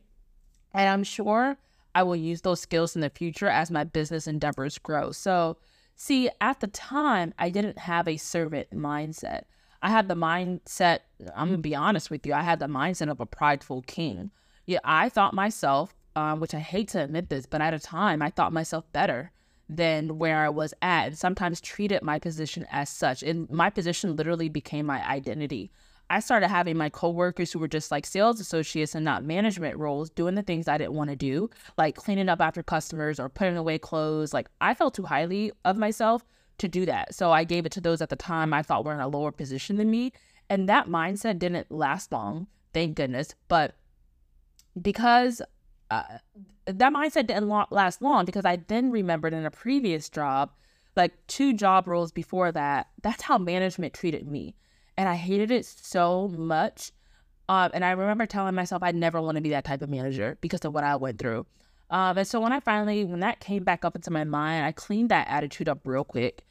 And 0.74 0.88
I'm 0.88 1.04
sure 1.04 1.58
I 1.96 2.04
will 2.04 2.16
use 2.16 2.42
those 2.42 2.62
skills 2.62 2.96
in 2.96 3.02
the 3.02 3.10
future 3.10 3.48
as 3.48 3.72
my 3.72 3.84
business 3.84 4.28
endeavors 4.28 4.78
grow. 4.78 5.12
So, 5.12 5.58
see, 5.96 6.30
at 6.42 6.60
the 6.60 6.68
time, 6.68 7.34
I 7.40 7.50
didn't 7.50 7.80
have 7.80 8.08
a 8.08 8.18
servant 8.18 8.72
mindset. 8.72 9.44
I 9.82 9.90
had 9.90 10.08
the 10.08 10.16
mindset, 10.16 11.00
I'm 11.36 11.48
going 11.48 11.60
to 11.60 11.62
be 11.62 11.76
honest 11.76 12.10
with 12.10 12.26
you, 12.26 12.34
I 12.34 12.42
had 12.42 12.60
the 12.60 12.68
mindset 12.68 13.10
of 13.10 13.20
a 13.20 13.26
prideful 13.26 13.82
king. 13.84 14.32
Yeah, 14.66 14.80
I 14.84 15.10
thought 15.10 15.34
myself, 15.34 15.96
um, 16.16 16.40
which 16.40 16.54
I 16.54 16.60
hate 16.60 16.90
to 16.90 17.04
admit 17.04 17.30
this, 17.30 17.46
but 17.46 17.62
at 17.62 17.74
a 17.74 17.80
time, 17.80 18.22
I 18.22 18.30
thought 18.30 18.54
myself 18.54 18.92
better 18.92 19.32
than 19.70 20.18
where 20.18 20.44
I 20.44 20.50
was 20.50 20.74
at 20.82 21.08
and 21.08 21.18
sometimes 21.18 21.62
treated 21.62 22.02
my 22.02 22.20
position 22.20 22.66
as 22.72 22.90
such. 22.90 23.24
And 23.24 23.50
my 23.50 23.70
position 23.70 24.16
literally 24.16 24.50
became 24.50 24.86
my 24.86 25.08
identity. 25.08 25.72
I 26.10 26.20
started 26.20 26.48
having 26.48 26.76
my 26.76 26.90
coworkers 26.90 27.52
who 27.52 27.60
were 27.60 27.68
just 27.68 27.92
like 27.92 28.06
sales 28.06 28.40
associates 28.40 28.96
and 28.96 29.06
not 29.06 29.24
management 29.24 29.78
roles 29.78 30.10
doing 30.10 30.36
the 30.36 30.42
things 30.42 30.68
I 30.68 30.78
didn't 30.78 30.94
want 30.94 31.12
to 31.12 31.16
do, 31.16 31.50
like 31.78 31.96
cleaning 31.96 32.30
up 32.30 32.42
after 32.42 32.64
customers 32.64 33.20
or 33.20 33.30
putting 33.30 33.58
away 33.58 33.78
clothes. 33.78 34.34
Like 34.34 34.48
I 34.60 34.74
felt 34.74 34.96
too 34.96 35.04
highly 35.04 35.52
of 35.66 35.78
myself 35.78 36.26
to 36.58 36.68
do 36.68 36.86
that. 36.88 37.14
So 37.14 37.32
I 37.32 37.44
gave 37.44 37.66
it 37.66 37.72
to 37.74 37.82
those 37.82 38.02
at 38.02 38.10
the 38.10 38.16
time 38.16 38.54
I 38.54 38.64
thought 38.64 38.86
were 38.86 38.94
in 38.94 39.00
a 39.00 39.08
lower 39.08 39.32
position 39.32 39.78
than 39.78 39.92
me. 39.92 40.12
And 40.50 40.68
that 40.68 40.88
mindset 40.88 41.38
didn't 41.38 41.72
last 41.72 42.12
long, 42.12 42.48
thank 42.74 42.96
goodness. 42.96 43.36
But 43.48 43.76
because 44.82 45.44
uh, 45.92 46.18
that 46.66 46.94
mindset 46.94 47.28
didn't 47.28 47.50
last 47.72 48.02
long, 48.02 48.26
because 48.26 48.46
I 48.46 48.58
then 48.68 48.90
remembered 48.90 49.34
in 49.34 49.46
a 49.46 49.52
previous 49.52 50.10
job, 50.10 50.52
like 50.96 51.14
two 51.28 51.54
job 51.54 51.88
roles 51.88 52.12
before 52.12 52.52
that, 52.52 52.88
that's 53.04 53.22
how 53.22 53.38
management 53.38 53.94
treated 53.94 54.28
me 54.28 54.56
and 55.00 55.08
I 55.08 55.16
hated 55.16 55.50
it 55.50 55.66
so 55.66 56.28
much. 56.28 56.92
Um, 57.48 57.72
and 57.74 57.86
I 57.86 57.92
remember 57.92 58.26
telling 58.26 58.54
myself 58.54 58.84
I'd 58.84 58.96
never 58.96 59.22
want 59.22 59.38
to 59.38 59.42
be 59.42 59.52
that 59.52 59.64
type 59.64 59.82
of 59.82 59.90
manager 59.90 60.38
because 60.42 60.66
of 60.66 60.74
what 60.74 60.84
I 60.84 60.98
went 60.98 61.20
through. 61.20 61.46
Um, 61.90 62.18
and 62.18 62.28
so 62.28 62.42
when 62.42 62.52
I 62.52 62.60
finally, 62.60 63.06
when 63.06 63.22
that 63.22 63.40
came 63.40 63.64
back 63.64 63.86
up 63.86 63.96
into 63.96 64.12
my 64.12 64.26
mind, 64.26 64.66
I 64.66 64.74
cleaned 64.74 65.08
that 65.08 65.30
attitude 65.30 65.70
up 65.70 65.80
real 65.86 66.04
quick. 66.04 66.44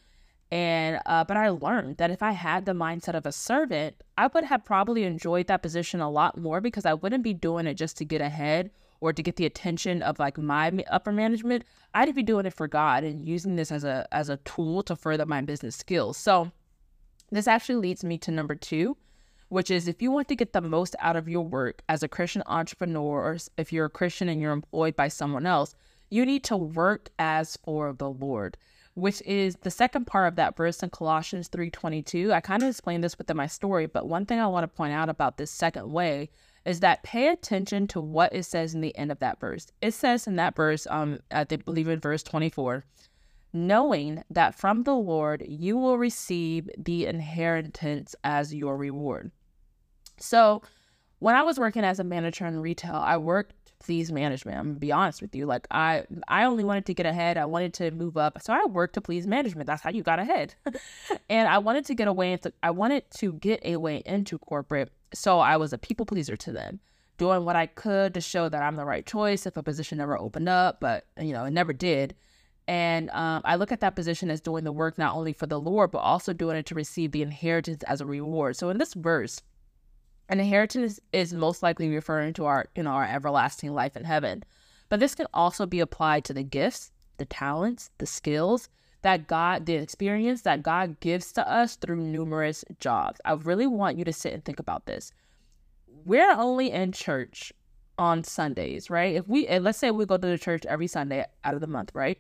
And, 0.51 0.99
uh, 1.05 1.25
but 1.25 1.37
I 1.37 1.51
learned 1.51 1.99
that 1.99 2.11
if 2.11 2.23
I 2.23 2.33
had 2.33 2.65
the 2.65 2.73
mindset 2.73 3.15
of 3.15 3.27
a 3.27 3.33
servant, 3.33 4.03
I 4.17 4.29
would 4.29 4.45
have 4.45 4.65
probably 4.65 5.05
enjoyed 5.05 5.47
that 5.49 5.61
position 5.61 6.01
a 6.01 6.11
lot 6.11 6.39
more 6.39 6.63
because 6.63 6.87
I 6.87 6.95
wouldn't 6.95 7.23
be 7.23 7.35
doing 7.35 7.67
it 7.67 7.75
just 7.75 7.99
to 7.99 8.07
get 8.07 8.23
ahead 8.23 8.71
or 9.01 9.13
to 9.13 9.23
get 9.23 9.37
the 9.37 9.45
attention 9.45 10.01
of 10.01 10.19
like 10.19 10.39
my 10.39 10.73
upper 10.91 11.13
management. 11.13 11.65
I'd 11.93 12.15
be 12.15 12.23
doing 12.23 12.47
it 12.47 12.55
for 12.55 12.67
God 12.67 13.05
and 13.05 13.29
using 13.29 13.57
this 13.57 13.71
as 13.71 13.85
a, 13.85 14.09
as 14.11 14.31
a 14.31 14.39
tool 14.39 14.83
to 14.85 14.97
further 14.97 15.27
my 15.27 15.43
business 15.43 15.77
skills. 15.77 16.17
So, 16.17 16.51
this 17.31 17.47
actually 17.47 17.77
leads 17.77 18.05
me 18.05 18.19
to 18.19 18.31
number 18.31 18.55
two, 18.55 18.97
which 19.49 19.71
is 19.71 19.89
if 19.89 20.03
you 20.03 20.11
want 20.11 20.29
to 20.29 20.37
get 20.37 20.53
the 20.53 20.61
most 20.61 20.95
out 20.99 21.17
of 21.17 21.29
your 21.29 21.45
work 21.45 21.83
as 21.89 22.03
a 22.03 22.09
Christian 22.09 22.43
entrepreneur, 22.47 23.23
or 23.23 23.39
if 23.57 23.73
you're 23.73 23.87
a 23.87 23.91
Christian 23.91 24.29
and 24.29 24.41
you're 24.41 24.53
employed 24.53 24.97
by 24.97 25.09
someone 25.09 25.47
else, 25.47 25.75
you 26.11 26.25
need 26.25 26.45
to 26.45 26.57
work 26.57 27.11
as 27.19 27.57
for 27.59 27.93
the 27.93 28.11
Lord, 28.11 28.57
which 28.95 29.23
is 29.23 29.57
the 29.57 29.71
second 29.71 30.07
part 30.07 30.29
of 30.29 30.37
that 30.37 30.57
verse 30.57 30.83
in 30.83 30.91
Colossians 30.91 31.49
3:22. 31.49 32.33
I 32.33 32.41
kind 32.41 32.63
of 32.63 32.71
explained 32.71 33.05
this 33.05 33.19
within 33.19 33.37
my 33.37 33.47
story, 33.47 33.87
but 33.87 34.09
one 34.09 34.27
thing 34.27 34.41
I 34.41 34.47
want 34.47 34.65
to 34.65 34.77
point 34.77 34.93
out 34.93 35.09
about 35.09 35.37
this 35.37 35.51
second 35.51 35.91
way 35.93 36.31
is 36.65 36.81
that 36.81 37.03
pay 37.03 37.29
attention 37.29 37.87
to 37.89 38.01
what 38.01 38.33
it 38.35 38.45
says 38.45 38.75
in 38.75 38.81
the 38.81 38.97
end 38.97 39.11
of 39.11 39.19
that 39.21 39.41
verse. 39.41 39.69
It 39.81 39.93
says 39.93 40.27
in 40.27 40.37
that 40.37 40.57
verse, 40.57 40.87
um, 40.91 41.21
I 41.31 41.45
believe 41.45 41.89
in 41.89 42.01
verse 42.01 42.23
24, 42.23 42.85
knowing 43.53 44.23
that 44.31 44.55
from 44.55 44.83
the 44.83 44.95
Lord 44.95 45.45
you 45.47 45.77
will 45.77 45.99
receive 45.99 46.69
the 46.77 47.07
inheritance 47.07 48.15
as 48.25 48.55
your 48.55 48.77
reward. 48.77 49.31
So, 50.19 50.63
when 51.21 51.35
I 51.35 51.43
was 51.43 51.59
working 51.59 51.85
as 51.85 51.99
a 51.99 52.05
manager 52.05 52.47
in 52.47 52.61
retail, 52.61 52.95
I 52.95 53.17
worked 53.17 53.69
please 53.81 54.11
management. 54.11 54.59
I'm 54.59 54.67
gonna 54.69 54.79
be 54.79 54.93
honest 54.93 55.23
with 55.23 55.35
you. 55.35 55.47
Like 55.47 55.67
I 55.71 56.05
I 56.27 56.45
only 56.45 56.65
wanted 56.65 56.87
to 56.87 56.95
get 56.95 57.07
ahead. 57.07 57.37
I 57.37 57.45
wanted 57.45 57.75
to 57.75 57.91
move 57.91 58.17
up. 58.17 58.41
So 58.43 58.53
I 58.53 58.65
worked 58.67 58.95
to 58.95 59.01
please 59.01 59.27
management. 59.27 59.67
That's 59.67 59.83
how 59.83 59.91
you 59.91 60.03
got 60.03 60.19
ahead. 60.19 60.55
and 61.31 61.49
I 61.49 61.59
wanted 61.59 61.85
to 61.87 61.95
get 61.95 62.09
away 62.09 62.33
into 62.33 62.53
I 62.63 62.71
wanted 62.71 63.11
to 63.13 63.33
get 63.35 63.61
a 63.65 63.77
way 63.77 64.03
into 64.05 64.39
corporate. 64.39 64.91
So 65.15 65.39
I 65.39 65.57
was 65.57 65.73
a 65.73 65.79
people 65.79 66.07
pleaser 66.07 66.37
to 66.37 66.53
them, 66.53 66.81
doing 67.17 67.45
what 67.45 67.57
I 67.57 67.67
could 67.67 68.15
to 68.15 68.21
show 68.21 68.49
that 68.49 68.63
I'm 68.63 68.77
the 68.77 68.85
right 68.85 69.07
choice 69.07 69.47
if 69.47 69.57
a 69.57 69.63
position 69.63 69.99
never 69.99 70.19
opened 70.19 70.49
up, 70.49 70.81
but 70.81 71.07
you 71.19 71.33
know, 71.33 71.45
it 71.45 71.53
never 71.53 71.73
did. 71.73 72.15
And 72.69 73.09
um, 73.11 73.41
I 73.47 73.57
look 73.57 73.73
at 73.73 73.81
that 73.81 73.97
position 73.97 74.31
as 74.31 74.43
doing 74.43 74.63
the 74.63 74.73
work 74.73 74.99
not 74.99 75.17
only 75.17 75.33
for 75.33 75.47
the 75.47 75.59
Lord, 75.59 75.91
but 75.91 76.01
also 76.01 76.35
doing 76.35 76.59
it 76.59 76.67
to 76.67 76.75
receive 76.75 77.13
the 77.13 77.23
inheritance 77.23 77.83
as 77.85 78.03
a 78.03 78.07
reward. 78.07 78.57
So 78.57 78.69
in 78.69 78.77
this 78.77 78.93
verse, 78.93 79.41
an 80.29 80.39
inheritance 80.39 81.01
is 81.15 81.33
most 81.33 81.63
likely 81.63 81.89
referring 81.89 82.35
to 82.35 82.45
our, 82.45 82.67
you 82.77 82.83
know, 82.83 82.91
our 82.91 83.07
everlasting 83.07 83.73
life 83.73 83.97
in 83.97 84.05
heaven. 84.05 84.45
But 84.91 85.01
this 85.01 85.15
can 85.15 85.27
also 85.33 85.65
be 85.65 85.81
applied 85.81 86.27
to 86.27 86.35
the 86.35 86.43
gifts, 86.43 86.93
the 87.17 87.25
talents, 87.25 87.91
the 87.97 88.07
skills 88.07 88.69
that 89.01 89.27
God, 89.27 89.65
the 89.65 89.75
experience 89.75 90.43
that 90.43 90.63
God 90.63 91.01
gives 91.01 91.33
to 91.33 91.51
us 91.51 91.77
through 91.77 91.97
numerous 91.97 92.67
jobs. 92.81 93.19
I 93.25 93.33
really 93.33 93.67
want 93.67 93.97
you 93.97 94.05
to 94.05 94.13
sit 94.13 94.35
and 94.35 94.45
think 94.45 94.59
about 94.59 94.85
this. 94.85 95.11
We're 96.05 96.33
only 96.33 96.71
in 96.71 96.93
church 96.93 97.51
on 97.97 98.25
Sundays, 98.25 98.91
right? 98.91 99.17
If 99.17 99.27
we, 99.27 99.49
let's 99.59 99.79
say 99.79 99.91
we 99.91 100.05
go 100.05 100.19
to 100.19 100.27
the 100.27 100.37
church 100.37 100.67
every 100.67 100.87
Sunday 100.87 101.25
out 101.45 101.55
of 101.55 101.61
the 101.63 101.67
month, 101.67 101.93
right? 101.95 102.19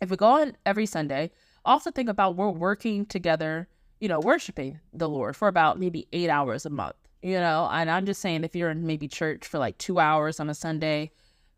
If 0.00 0.10
we 0.10 0.16
go 0.16 0.26
on 0.26 0.56
every 0.64 0.86
Sunday, 0.86 1.30
also 1.64 1.90
think 1.90 2.08
about 2.08 2.36
we're 2.36 2.50
working 2.50 3.06
together, 3.06 3.68
you 4.00 4.08
know, 4.08 4.20
worshiping 4.20 4.80
the 4.92 5.08
Lord 5.08 5.36
for 5.36 5.48
about 5.48 5.78
maybe 5.78 6.08
eight 6.12 6.30
hours 6.30 6.64
a 6.64 6.70
month, 6.70 6.96
you 7.22 7.38
know. 7.38 7.68
And 7.70 7.90
I'm 7.90 8.06
just 8.06 8.20
saying, 8.20 8.44
if 8.44 8.56
you're 8.56 8.70
in 8.70 8.86
maybe 8.86 9.08
church 9.08 9.46
for 9.46 9.58
like 9.58 9.76
two 9.78 9.98
hours 9.98 10.40
on 10.40 10.48
a 10.48 10.54
Sunday, 10.54 11.10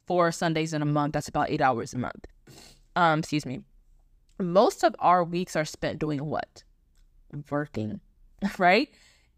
four 0.06 0.32
Sundays 0.32 0.74
in 0.74 0.82
a 0.82 0.86
month, 0.86 1.12
that's 1.12 1.28
about 1.28 1.50
eight 1.50 1.60
hours 1.60 1.94
a 1.94 1.98
month. 1.98 2.26
Um, 2.96 3.20
excuse 3.20 3.46
me. 3.46 3.60
Most 4.40 4.82
of 4.82 4.96
our 4.98 5.22
weeks 5.22 5.54
are 5.54 5.64
spent 5.64 6.00
doing 6.00 6.24
what? 6.24 6.64
Working, 7.50 8.00
right? 8.58 8.88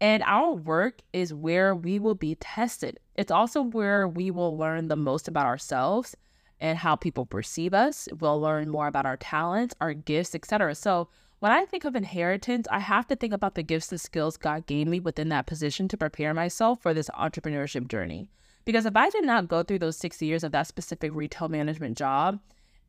And 0.01 0.23
our 0.23 0.51
work 0.53 1.01
is 1.13 1.33
where 1.33 1.73
we 1.75 1.99
will 1.99 2.15
be 2.15 2.35
tested. 2.35 2.99
It's 3.15 3.31
also 3.31 3.61
where 3.61 4.07
we 4.07 4.31
will 4.31 4.57
learn 4.57 4.87
the 4.87 4.95
most 4.95 5.27
about 5.27 5.45
ourselves 5.45 6.15
and 6.59 6.77
how 6.77 6.95
people 6.95 7.25
perceive 7.25 7.73
us. 7.73 8.07
We'll 8.19 8.39
learn 8.39 8.69
more 8.69 8.87
about 8.87 9.05
our 9.05 9.17
talents, 9.17 9.75
our 9.81 9.93
gifts, 9.93 10.35
etc. 10.35 10.75
So 10.75 11.09
when 11.39 11.51
I 11.51 11.65
think 11.65 11.85
of 11.85 11.95
inheritance, 11.95 12.67
I 12.71 12.79
have 12.79 13.07
to 13.07 13.15
think 13.15 13.33
about 13.33 13.55
the 13.55 13.63
gifts 13.63 13.91
and 13.91 13.99
skills 13.99 14.37
God 14.37 14.65
gave 14.65 14.87
me 14.87 14.99
within 14.99 15.29
that 15.29 15.47
position 15.47 15.87
to 15.89 15.97
prepare 15.97 16.33
myself 16.33 16.81
for 16.81 16.93
this 16.93 17.09
entrepreneurship 17.09 17.87
journey. 17.87 18.29
Because 18.63 18.85
if 18.85 18.95
I 18.95 19.09
did 19.09 19.25
not 19.25 19.47
go 19.47 19.61
through 19.61 19.79
those 19.79 19.97
six 19.97 20.21
years 20.21 20.43
of 20.43 20.51
that 20.53 20.67
specific 20.67 21.13
retail 21.13 21.49
management 21.49 21.97
job, 21.97 22.39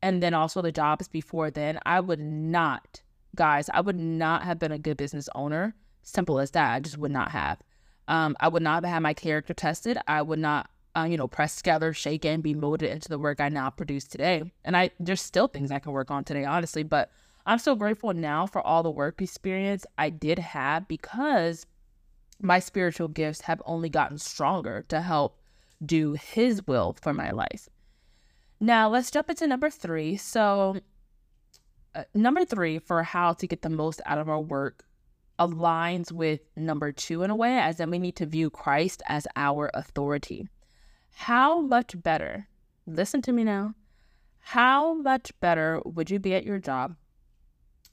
and 0.02 0.22
then 0.22 0.34
also 0.34 0.62
the 0.62 0.72
jobs 0.72 1.08
before 1.08 1.50
then, 1.50 1.78
I 1.84 2.00
would 2.00 2.20
not 2.20 3.02
guys, 3.36 3.70
I 3.72 3.80
would 3.80 3.98
not 3.98 4.42
have 4.42 4.58
been 4.58 4.72
a 4.72 4.78
good 4.78 4.96
business 4.96 5.28
owner. 5.34 5.74
Simple 6.02 6.40
as 6.40 6.50
that. 6.52 6.72
I 6.72 6.80
just 6.80 6.98
would 6.98 7.12
not 7.12 7.30
have. 7.30 7.60
Um, 8.08 8.36
I 8.40 8.48
would 8.48 8.62
not 8.62 8.82
have 8.82 8.92
had 8.92 9.00
my 9.00 9.14
character 9.14 9.54
tested. 9.54 9.98
I 10.08 10.22
would 10.22 10.38
not, 10.38 10.70
uh, 10.96 11.04
you 11.04 11.16
know, 11.16 11.28
press 11.28 11.56
together, 11.56 11.92
shake 11.92 12.24
and 12.24 12.42
be 12.42 12.54
molded 12.54 12.90
into 12.90 13.08
the 13.08 13.18
work 13.18 13.40
I 13.40 13.48
now 13.48 13.70
produce 13.70 14.04
today. 14.04 14.50
And 14.64 14.76
I 14.76 14.90
there's 14.98 15.20
still 15.20 15.46
things 15.46 15.70
I 15.70 15.78
can 15.78 15.92
work 15.92 16.10
on 16.10 16.24
today, 16.24 16.44
honestly. 16.44 16.82
But 16.82 17.10
I'm 17.44 17.58
so 17.58 17.74
grateful 17.74 18.14
now 18.14 18.46
for 18.46 18.60
all 18.66 18.82
the 18.82 18.90
work 18.90 19.20
experience 19.20 19.84
I 19.98 20.10
did 20.10 20.38
have 20.38 20.88
because 20.88 21.66
my 22.40 22.58
spiritual 22.58 23.08
gifts 23.08 23.42
have 23.42 23.62
only 23.66 23.88
gotten 23.88 24.18
stronger 24.18 24.84
to 24.88 25.00
help 25.00 25.40
do 25.84 26.14
His 26.14 26.66
will 26.66 26.96
for 27.00 27.12
my 27.12 27.30
life. 27.30 27.68
Now, 28.58 28.88
let's 28.88 29.10
jump 29.10 29.28
into 29.28 29.46
number 29.46 29.68
three. 29.68 30.16
So, 30.16 30.80
uh, 31.94 32.04
number 32.14 32.44
three 32.46 32.78
for 32.78 33.02
how 33.02 33.34
to 33.34 33.46
get 33.46 33.60
the 33.60 33.68
most 33.68 34.00
out 34.06 34.18
of 34.18 34.30
our 34.30 34.40
work 34.40 34.84
aligns 35.38 36.10
with 36.10 36.40
number 36.56 36.90
two 36.92 37.22
in 37.22 37.30
a 37.30 37.36
way, 37.36 37.58
as 37.58 37.76
that 37.76 37.90
we 37.90 37.98
need 37.98 38.16
to 38.16 38.24
view 38.24 38.48
Christ 38.48 39.02
as 39.06 39.26
our 39.36 39.70
authority. 39.74 40.48
How 41.20 41.62
much 41.62 42.00
better, 42.02 42.46
listen 42.86 43.22
to 43.22 43.32
me 43.32 43.42
now, 43.42 43.74
how 44.38 44.94
much 44.94 45.32
better 45.40 45.80
would 45.84 46.10
you 46.10 46.18
be 46.18 46.34
at 46.34 46.44
your 46.44 46.58
job? 46.58 46.94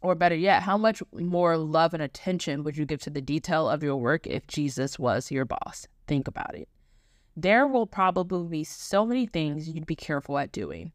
Or 0.02 0.14
better 0.14 0.36
yet, 0.36 0.62
how 0.62 0.78
much 0.78 1.02
more 1.14 1.58
love 1.58 1.94
and 1.94 2.04
attention 2.04 2.64
would 2.64 2.78
you 2.78 2.86
give 2.86 3.02
to 3.04 3.10
the 3.10 3.22
detail 3.22 3.70
of 3.70 3.82
your 3.82 3.96
work 3.96 4.28
if 4.28 4.46
Jesus 4.48 5.00
was 5.00 5.32
your 5.32 5.46
boss? 5.46 5.88
Think 6.06 6.28
about 6.28 6.54
it. 6.54 6.68
There 7.36 7.66
will 7.66 7.88
probably 7.88 8.48
be 8.50 8.64
so 8.66 9.06
many 9.06 9.26
things 9.26 9.70
you'd 9.70 9.88
be 9.88 9.96
careful 9.96 10.38
at 10.38 10.52
doing 10.52 10.92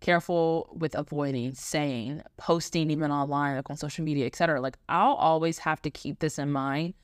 careful 0.00 0.68
with 0.78 0.94
avoiding 0.94 1.54
saying, 1.54 2.22
posting 2.36 2.90
even 2.90 3.10
online, 3.10 3.56
like 3.56 3.70
on 3.70 3.76
social 3.76 4.04
media, 4.04 4.26
etc. 4.26 4.60
Like 4.60 4.76
I'll 4.88 5.14
always 5.14 5.58
have 5.58 5.80
to 5.82 5.90
keep 5.90 6.18
this 6.18 6.38
in 6.38 6.52
mind 6.52 6.94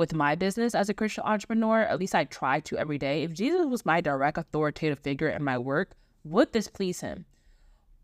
with 0.00 0.14
my 0.14 0.34
business 0.34 0.74
as 0.74 0.88
a 0.88 0.94
Christian 0.94 1.24
entrepreneur. 1.24 1.82
At 1.82 2.00
least 2.00 2.14
I 2.14 2.24
try 2.24 2.58
to 2.60 2.78
every 2.78 2.96
day. 2.96 3.22
If 3.22 3.34
Jesus 3.34 3.66
was 3.66 3.84
my 3.84 4.00
direct 4.00 4.38
authoritative 4.38 4.98
figure 4.98 5.28
in 5.28 5.44
my 5.44 5.58
work, 5.58 5.92
would 6.24 6.54
this 6.54 6.68
please 6.68 7.02
him? 7.02 7.26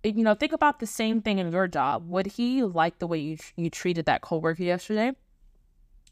You 0.04 0.22
know, 0.22 0.34
think 0.34 0.52
about 0.52 0.78
the 0.78 0.86
same 0.86 1.22
thing 1.22 1.38
in 1.38 1.50
your 1.50 1.66
job. 1.66 2.08
Would 2.08 2.26
he 2.26 2.62
like 2.62 2.98
the 2.98 3.06
way 3.08 3.18
you 3.18 3.38
you 3.56 3.70
treated 3.70 4.04
that 4.06 4.20
coworker 4.20 4.62
yesterday, 4.62 5.12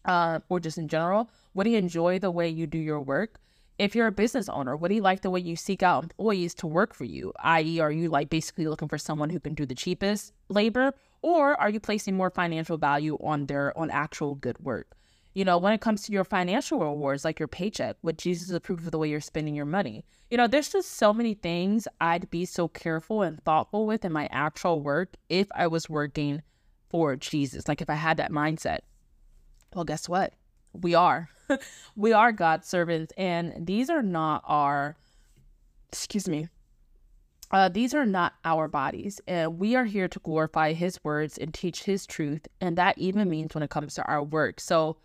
uh, 0.06 0.40
or 0.48 0.58
just 0.58 0.78
in 0.78 0.88
general? 0.88 1.28
Would 1.52 1.66
he 1.66 1.76
enjoy 1.76 2.18
the 2.18 2.30
way 2.30 2.48
you 2.48 2.66
do 2.66 2.78
your 2.78 3.00
work? 3.00 3.38
if 3.76 3.94
you're 3.94 4.06
a 4.06 4.12
business 4.12 4.48
owner, 4.48 4.76
would 4.76 4.92
he 4.92 5.00
like 5.00 5.22
the 5.22 5.30
way 5.30 5.40
you 5.40 5.56
seek 5.56 5.82
out 5.82 6.04
employees 6.04 6.54
to 6.54 6.66
work 6.66 6.94
for 6.94 7.04
you? 7.04 7.32
I.e., 7.42 7.80
are 7.80 7.90
you 7.90 8.08
like 8.08 8.30
basically 8.30 8.68
looking 8.68 8.88
for 8.88 8.98
someone 8.98 9.30
who 9.30 9.40
can 9.40 9.54
do 9.54 9.66
the 9.66 9.74
cheapest 9.74 10.32
labor, 10.48 10.94
or 11.22 11.60
are 11.60 11.70
you 11.70 11.80
placing 11.80 12.16
more 12.16 12.30
financial 12.30 12.78
value 12.78 13.18
on 13.22 13.46
their 13.46 13.76
on 13.76 13.90
actual 13.90 14.36
good 14.36 14.58
work? 14.60 14.96
You 15.34 15.44
know, 15.44 15.58
when 15.58 15.72
it 15.72 15.80
comes 15.80 16.02
to 16.02 16.12
your 16.12 16.22
financial 16.22 16.78
rewards, 16.78 17.24
like 17.24 17.40
your 17.40 17.48
paycheck, 17.48 17.96
would 18.02 18.18
Jesus 18.18 18.50
approve 18.50 18.84
of 18.84 18.92
the 18.92 18.98
way 18.98 19.08
you're 19.08 19.20
spending 19.20 19.54
your 19.54 19.64
money? 19.64 20.04
You 20.30 20.36
know, 20.36 20.46
there's 20.46 20.70
just 20.70 20.92
so 20.92 21.12
many 21.12 21.34
things 21.34 21.88
I'd 22.00 22.30
be 22.30 22.44
so 22.44 22.68
careful 22.68 23.22
and 23.22 23.42
thoughtful 23.42 23.84
with 23.84 24.04
in 24.04 24.12
my 24.12 24.28
actual 24.30 24.80
work 24.80 25.14
if 25.28 25.48
I 25.52 25.66
was 25.66 25.90
working 25.90 26.42
for 26.88 27.16
Jesus. 27.16 27.66
Like 27.66 27.82
if 27.82 27.90
I 27.90 27.94
had 27.94 28.16
that 28.18 28.30
mindset. 28.30 28.78
Well, 29.74 29.84
guess 29.84 30.08
what? 30.08 30.34
We 30.72 30.94
are. 30.94 31.28
we 31.96 32.12
are 32.12 32.30
God's 32.30 32.68
servants, 32.68 33.12
and 33.18 33.66
these 33.66 33.90
are 33.90 34.02
not 34.02 34.42
our, 34.46 34.96
excuse 35.88 36.28
me, 36.28 36.48
uh, 37.50 37.68
these 37.68 37.92
are 37.94 38.06
not 38.06 38.34
our 38.44 38.68
bodies, 38.68 39.20
and 39.26 39.58
we 39.58 39.76
are 39.76 39.84
here 39.84 40.08
to 40.08 40.18
glorify 40.20 40.72
His 40.72 41.02
words 41.04 41.38
and 41.38 41.52
teach 41.52 41.82
His 41.82 42.06
truth. 42.06 42.46
And 42.60 42.78
that 42.78 42.98
even 42.98 43.28
means 43.28 43.54
when 43.54 43.62
it 43.62 43.70
comes 43.70 43.94
to 43.94 44.04
our 44.04 44.22
work. 44.22 44.60
So, 44.60 44.96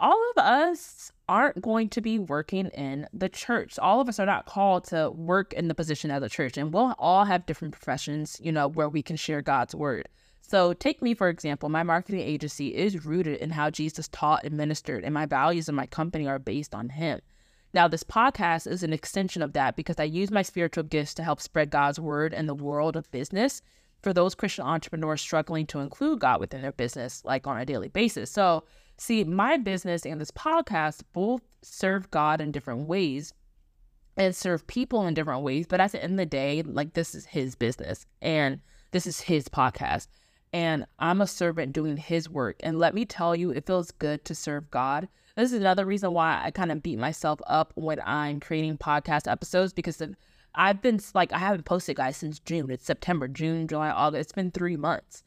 all 0.00 0.18
of 0.34 0.42
us 0.42 1.12
aren't 1.28 1.60
going 1.60 1.90
to 1.90 2.00
be 2.00 2.18
working 2.18 2.66
in 2.68 3.06
the 3.12 3.28
church. 3.28 3.78
All 3.78 4.00
of 4.00 4.08
us 4.08 4.18
are 4.18 4.26
not 4.26 4.46
called 4.46 4.84
to 4.84 5.10
work 5.10 5.52
in 5.52 5.68
the 5.68 5.74
position 5.74 6.10
of 6.10 6.22
the 6.22 6.28
church, 6.28 6.56
and 6.56 6.72
we'll 6.72 6.94
all 6.98 7.26
have 7.26 7.46
different 7.46 7.72
professions, 7.72 8.40
you 8.42 8.50
know, 8.50 8.66
where 8.66 8.88
we 8.88 9.02
can 9.02 9.16
share 9.16 9.42
God's 9.42 9.74
word. 9.74 10.08
So, 10.40 10.72
take 10.72 11.00
me 11.00 11.14
for 11.14 11.28
example, 11.28 11.68
my 11.68 11.84
marketing 11.84 12.22
agency 12.22 12.74
is 12.74 13.04
rooted 13.04 13.38
in 13.38 13.50
how 13.50 13.70
Jesus 13.70 14.08
taught 14.08 14.42
and 14.42 14.56
ministered, 14.56 15.04
and 15.04 15.14
my 15.14 15.26
values 15.26 15.68
in 15.68 15.74
my 15.74 15.86
company 15.86 16.26
are 16.26 16.40
based 16.40 16.74
on 16.74 16.88
Him. 16.88 17.20
Now, 17.72 17.86
this 17.86 18.02
podcast 18.02 18.66
is 18.66 18.82
an 18.82 18.92
extension 18.92 19.42
of 19.42 19.52
that 19.52 19.76
because 19.76 20.00
I 20.00 20.04
use 20.04 20.30
my 20.30 20.42
spiritual 20.42 20.82
gifts 20.82 21.14
to 21.14 21.22
help 21.22 21.40
spread 21.40 21.70
God's 21.70 22.00
word 22.00 22.32
in 22.32 22.46
the 22.46 22.54
world 22.54 22.96
of 22.96 23.10
business 23.12 23.62
for 24.02 24.12
those 24.12 24.34
Christian 24.34 24.64
entrepreneurs 24.64 25.20
struggling 25.20 25.66
to 25.66 25.78
include 25.78 26.20
God 26.20 26.40
within 26.40 26.62
their 26.62 26.72
business, 26.72 27.22
like 27.24 27.46
on 27.46 27.60
a 27.60 27.66
daily 27.66 27.88
basis. 27.88 28.30
So, 28.30 28.64
see, 29.00 29.24
my 29.24 29.56
business 29.56 30.04
and 30.04 30.20
this 30.20 30.30
podcast 30.30 31.02
both 31.12 31.42
serve 31.62 32.10
God 32.10 32.40
in 32.40 32.52
different 32.52 32.88
ways 32.88 33.32
and 34.16 34.34
serve 34.34 34.66
people 34.66 35.06
in 35.06 35.14
different 35.14 35.42
ways. 35.42 35.66
But 35.66 35.80
at 35.80 35.92
the 35.92 36.02
end 36.02 36.14
of 36.14 36.18
the 36.18 36.26
day, 36.26 36.62
like 36.62 36.94
this 36.94 37.14
is 37.14 37.26
His 37.26 37.54
business 37.54 38.06
and 38.20 38.60
this 38.92 39.06
is 39.06 39.20
His 39.20 39.48
podcast 39.48 40.08
and 40.52 40.86
I'm 40.98 41.20
a 41.20 41.26
servant 41.26 41.72
doing 41.72 41.96
his 41.96 42.28
work. 42.28 42.56
And 42.60 42.78
let 42.78 42.94
me 42.94 43.04
tell 43.04 43.36
you, 43.36 43.50
it 43.50 43.66
feels 43.66 43.90
good 43.92 44.24
to 44.24 44.34
serve 44.34 44.70
God. 44.70 45.08
This 45.36 45.52
is 45.52 45.60
another 45.60 45.86
reason 45.86 46.12
why 46.12 46.40
I 46.42 46.50
kind 46.50 46.72
of 46.72 46.82
beat 46.82 46.98
myself 46.98 47.40
up 47.46 47.72
when 47.76 48.00
I'm 48.04 48.40
creating 48.40 48.78
podcast 48.78 49.30
episodes 49.30 49.72
because 49.72 50.02
I've 50.54 50.82
been 50.82 51.00
like, 51.14 51.32
I 51.32 51.38
haven't 51.38 51.64
posted, 51.64 51.96
guys, 51.96 52.16
since 52.16 52.40
June. 52.40 52.70
It's 52.70 52.84
September, 52.84 53.28
June, 53.28 53.68
July, 53.68 53.90
August. 53.90 54.20
It's 54.20 54.32
been 54.32 54.50
three 54.50 54.76
months. 54.76 55.22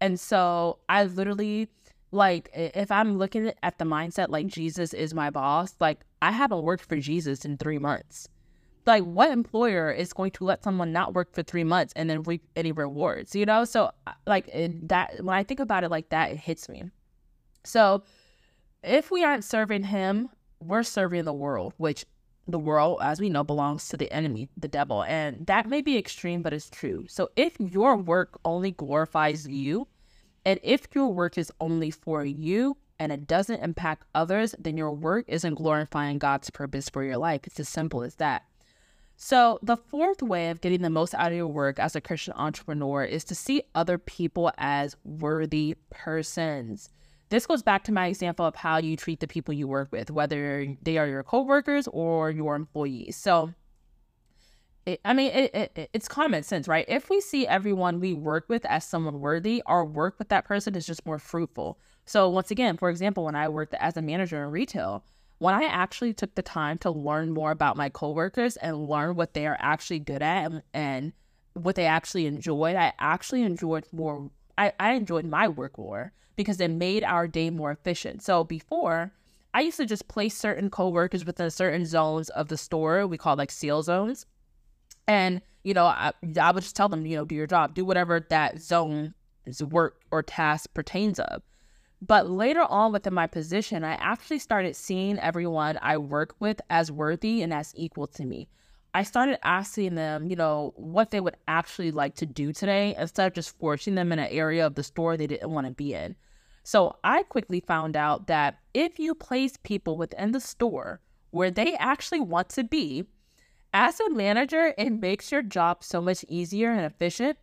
And 0.00 0.18
so 0.18 0.80
I 0.88 1.04
literally, 1.04 1.68
like, 2.14 2.48
if 2.54 2.90
I'm 2.90 3.18
looking 3.18 3.52
at 3.62 3.78
the 3.78 3.84
mindset 3.84 4.28
like 4.28 4.46
Jesus 4.46 4.94
is 4.94 5.12
my 5.12 5.30
boss, 5.30 5.74
like, 5.80 6.00
I 6.22 6.30
haven't 6.30 6.62
worked 6.62 6.86
for 6.86 6.96
Jesus 6.96 7.44
in 7.44 7.58
three 7.58 7.78
months. 7.78 8.28
Like 8.86 9.02
what 9.02 9.30
employer 9.30 9.90
is 9.90 10.12
going 10.12 10.30
to 10.32 10.44
let 10.44 10.62
someone 10.62 10.92
not 10.92 11.14
work 11.14 11.32
for 11.32 11.42
three 11.42 11.64
months 11.64 11.92
and 11.96 12.08
then 12.08 12.22
reap 12.22 12.46
any 12.54 12.72
rewards 12.72 13.34
you 13.34 13.46
know? 13.46 13.64
So 13.64 13.90
like 14.26 14.50
that 14.88 15.24
when 15.24 15.34
i 15.34 15.42
think 15.42 15.60
about 15.60 15.84
it 15.84 15.90
like 15.90 16.10
that 16.10 16.32
it 16.32 16.36
hits 16.36 16.68
me. 16.68 16.84
So 17.64 18.02
if 18.82 19.10
we 19.10 19.24
aren't 19.24 19.44
serving 19.44 19.84
him 19.84 20.28
we're 20.60 20.82
serving 20.82 21.24
the 21.24 21.32
world 21.32 21.72
which 21.78 22.04
the 22.46 22.58
world 22.58 22.98
as 23.02 23.20
we 23.20 23.30
know 23.30 23.42
belongs 23.42 23.88
to 23.88 23.96
the 23.96 24.12
enemy 24.12 24.50
the 24.58 24.68
devil 24.68 25.02
and 25.04 25.46
that 25.46 25.66
may 25.66 25.80
be 25.80 25.96
extreme 25.96 26.42
but 26.42 26.52
it's 26.52 26.68
true. 26.68 27.06
So 27.08 27.30
if 27.36 27.58
your 27.58 27.96
work 27.96 28.38
only 28.44 28.72
glorifies 28.72 29.48
you 29.48 29.88
and 30.44 30.60
if 30.62 30.86
your 30.94 31.08
work 31.08 31.38
is 31.38 31.52
only 31.60 31.90
for 31.90 32.24
you 32.24 32.76
and 32.98 33.10
it 33.10 33.26
doesn't 33.26 33.62
impact 33.62 34.06
others, 34.14 34.54
then 34.58 34.76
your 34.76 34.92
work 34.92 35.24
isn't 35.28 35.54
glorifying 35.54 36.18
God's 36.18 36.50
purpose 36.50 36.88
for 36.88 37.02
your 37.02 37.16
life. 37.16 37.42
It's 37.44 37.60
as 37.60 37.68
simple 37.68 38.02
as 38.02 38.16
that. 38.16 38.44
So, 39.16 39.60
the 39.62 39.76
fourth 39.76 40.22
way 40.22 40.50
of 40.50 40.60
getting 40.60 40.82
the 40.82 40.90
most 40.90 41.14
out 41.14 41.30
of 41.30 41.36
your 41.36 41.46
work 41.46 41.78
as 41.78 41.94
a 41.94 42.00
Christian 42.00 42.34
entrepreneur 42.36 43.04
is 43.04 43.22
to 43.24 43.34
see 43.34 43.62
other 43.74 43.96
people 43.96 44.50
as 44.58 44.96
worthy 45.04 45.76
persons. 45.90 46.90
This 47.30 47.46
goes 47.46 47.62
back 47.62 47.84
to 47.84 47.92
my 47.92 48.08
example 48.08 48.44
of 48.44 48.56
how 48.56 48.78
you 48.78 48.96
treat 48.96 49.20
the 49.20 49.28
people 49.28 49.54
you 49.54 49.68
work 49.68 49.92
with, 49.92 50.10
whether 50.10 50.66
they 50.82 50.98
are 50.98 51.06
your 51.06 51.22
coworkers 51.22 51.88
or 51.88 52.30
your 52.30 52.56
employees. 52.56 53.16
So, 53.16 53.54
it, 54.86 55.00
I 55.04 55.14
mean, 55.14 55.32
it, 55.32 55.54
it, 55.54 55.90
it's 55.92 56.08
common 56.08 56.42
sense, 56.42 56.68
right? 56.68 56.84
If 56.88 57.08
we 57.08 57.20
see 57.20 57.46
everyone 57.46 58.00
we 58.00 58.12
work 58.12 58.46
with 58.48 58.64
as 58.66 58.84
someone 58.84 59.20
worthy, 59.20 59.62
our 59.66 59.84
work 59.84 60.18
with 60.18 60.28
that 60.28 60.44
person 60.44 60.74
is 60.74 60.86
just 60.86 61.06
more 61.06 61.18
fruitful. 61.18 61.78
So, 62.04 62.28
once 62.28 62.50
again, 62.50 62.76
for 62.76 62.90
example, 62.90 63.24
when 63.24 63.34
I 63.34 63.48
worked 63.48 63.74
as 63.74 63.96
a 63.96 64.02
manager 64.02 64.42
in 64.44 64.50
retail, 64.50 65.04
when 65.38 65.54
I 65.54 65.64
actually 65.64 66.12
took 66.12 66.34
the 66.34 66.42
time 66.42 66.78
to 66.78 66.90
learn 66.90 67.32
more 67.32 67.50
about 67.50 67.76
my 67.76 67.88
coworkers 67.88 68.56
and 68.58 68.88
learn 68.88 69.16
what 69.16 69.34
they 69.34 69.46
are 69.46 69.56
actually 69.58 69.98
good 70.00 70.22
at 70.22 70.52
and, 70.52 70.62
and 70.72 71.12
what 71.54 71.76
they 71.76 71.86
actually 71.86 72.26
enjoyed, 72.26 72.76
I 72.76 72.92
actually 72.98 73.42
enjoyed 73.42 73.86
more. 73.92 74.30
I, 74.58 74.72
I 74.78 74.92
enjoyed 74.92 75.24
my 75.24 75.48
work 75.48 75.78
more 75.78 76.12
because 76.36 76.60
it 76.60 76.70
made 76.70 77.04
our 77.04 77.26
day 77.26 77.50
more 77.50 77.70
efficient. 77.70 78.22
So 78.22 78.44
before, 78.44 79.12
I 79.52 79.62
used 79.62 79.78
to 79.78 79.86
just 79.86 80.08
place 80.08 80.36
certain 80.36 80.68
coworkers 80.68 81.24
within 81.24 81.50
certain 81.50 81.86
zones 81.86 82.28
of 82.30 82.48
the 82.48 82.56
store. 82.56 83.06
We 83.06 83.18
call 83.18 83.36
like 83.36 83.50
seal 83.50 83.82
zones. 83.82 84.26
And, 85.06 85.42
you 85.62 85.74
know, 85.74 85.86
I, 85.86 86.12
I 86.40 86.52
would 86.52 86.62
just 86.62 86.76
tell 86.76 86.88
them, 86.88 87.06
you 87.06 87.16
know, 87.16 87.24
do 87.24 87.34
your 87.34 87.46
job, 87.46 87.74
do 87.74 87.84
whatever 87.84 88.20
that 88.30 88.60
zone's 88.60 89.12
work 89.60 90.00
or 90.10 90.22
task 90.22 90.72
pertains 90.74 91.18
of. 91.18 91.42
But 92.00 92.28
later 92.28 92.62
on 92.62 92.92
within 92.92 93.14
my 93.14 93.26
position, 93.26 93.82
I 93.82 93.94
actually 93.94 94.38
started 94.38 94.76
seeing 94.76 95.18
everyone 95.18 95.78
I 95.80 95.96
work 95.96 96.34
with 96.38 96.60
as 96.68 96.92
worthy 96.92 97.42
and 97.42 97.52
as 97.52 97.72
equal 97.76 98.06
to 98.08 98.24
me. 98.24 98.48
I 98.92 99.02
started 99.02 99.44
asking 99.44 99.96
them, 99.96 100.28
you 100.28 100.36
know, 100.36 100.72
what 100.76 101.10
they 101.10 101.20
would 101.20 101.36
actually 101.48 101.90
like 101.90 102.14
to 102.16 102.26
do 102.26 102.52
today 102.52 102.94
instead 102.98 103.26
of 103.26 103.32
just 103.32 103.58
forcing 103.58 103.94
them 103.94 104.12
in 104.12 104.18
an 104.18 104.28
area 104.30 104.66
of 104.66 104.74
the 104.74 104.84
store 104.84 105.16
they 105.16 105.26
didn't 105.26 105.50
want 105.50 105.66
to 105.66 105.72
be 105.72 105.94
in. 105.94 106.14
So 106.62 106.96
I 107.02 107.24
quickly 107.24 107.60
found 107.60 107.96
out 107.96 108.28
that 108.28 108.58
if 108.72 108.98
you 108.98 109.14
place 109.14 109.56
people 109.62 109.96
within 109.96 110.32
the 110.32 110.40
store 110.40 111.00
where 111.30 111.50
they 111.50 111.74
actually 111.74 112.20
want 112.20 112.50
to 112.50 112.64
be, 112.64 113.04
as 113.74 114.00
a 114.00 114.08
manager, 114.08 114.72
it 114.78 114.90
makes 114.90 115.30
your 115.30 115.42
job 115.42 115.84
so 115.84 116.00
much 116.00 116.24
easier 116.28 116.70
and 116.70 116.86
efficient 116.86 117.36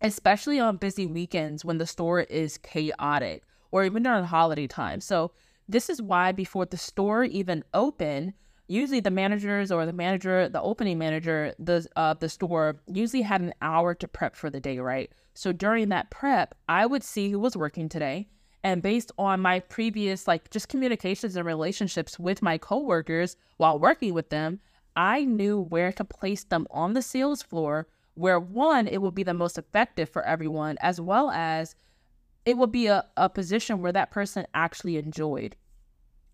especially 0.00 0.60
on 0.60 0.76
busy 0.76 1.06
weekends 1.06 1.64
when 1.64 1.78
the 1.78 1.86
store 1.86 2.20
is 2.20 2.58
chaotic 2.58 3.42
or 3.70 3.84
even 3.84 4.02
during 4.02 4.24
holiday 4.24 4.66
time. 4.66 5.00
So, 5.00 5.32
this 5.68 5.90
is 5.90 6.00
why 6.00 6.32
before 6.32 6.64
the 6.64 6.78
store 6.78 7.24
even 7.24 7.62
open, 7.74 8.32
usually 8.68 9.00
the 9.00 9.10
managers 9.10 9.70
or 9.70 9.84
the 9.84 9.92
manager, 9.92 10.48
the 10.48 10.62
opening 10.62 10.96
manager 10.98 11.54
the 11.58 11.86
uh, 11.94 12.14
the 12.14 12.30
store 12.30 12.80
usually 12.86 13.22
had 13.22 13.42
an 13.42 13.52
hour 13.60 13.94
to 13.94 14.08
prep 14.08 14.34
for 14.34 14.48
the 14.48 14.60
day, 14.60 14.78
right? 14.78 15.12
So 15.34 15.52
during 15.52 15.90
that 15.90 16.10
prep, 16.10 16.54
I 16.70 16.86
would 16.86 17.04
see 17.04 17.30
who 17.30 17.38
was 17.38 17.54
working 17.54 17.90
today. 17.90 18.28
And 18.64 18.82
based 18.82 19.12
on 19.18 19.40
my 19.40 19.60
previous, 19.60 20.26
like 20.26 20.48
just 20.50 20.68
communications 20.68 21.36
and 21.36 21.44
relationships 21.44 22.18
with 22.18 22.40
my 22.40 22.56
coworkers 22.56 23.36
while 23.58 23.78
working 23.78 24.14
with 24.14 24.30
them, 24.30 24.60
I 24.98 25.24
knew 25.24 25.60
where 25.60 25.92
to 25.92 26.04
place 26.04 26.42
them 26.42 26.66
on 26.72 26.92
the 26.92 27.02
sales 27.02 27.40
floor, 27.40 27.86
where 28.14 28.40
one, 28.40 28.88
it 28.88 29.00
would 29.00 29.14
be 29.14 29.22
the 29.22 29.32
most 29.32 29.56
effective 29.56 30.08
for 30.08 30.24
everyone, 30.24 30.76
as 30.80 31.00
well 31.00 31.30
as 31.30 31.76
it 32.44 32.58
would 32.58 32.72
be 32.72 32.88
a, 32.88 33.06
a 33.16 33.28
position 33.28 33.80
where 33.80 33.92
that 33.92 34.10
person 34.10 34.44
actually 34.54 34.96
enjoyed. 34.96 35.54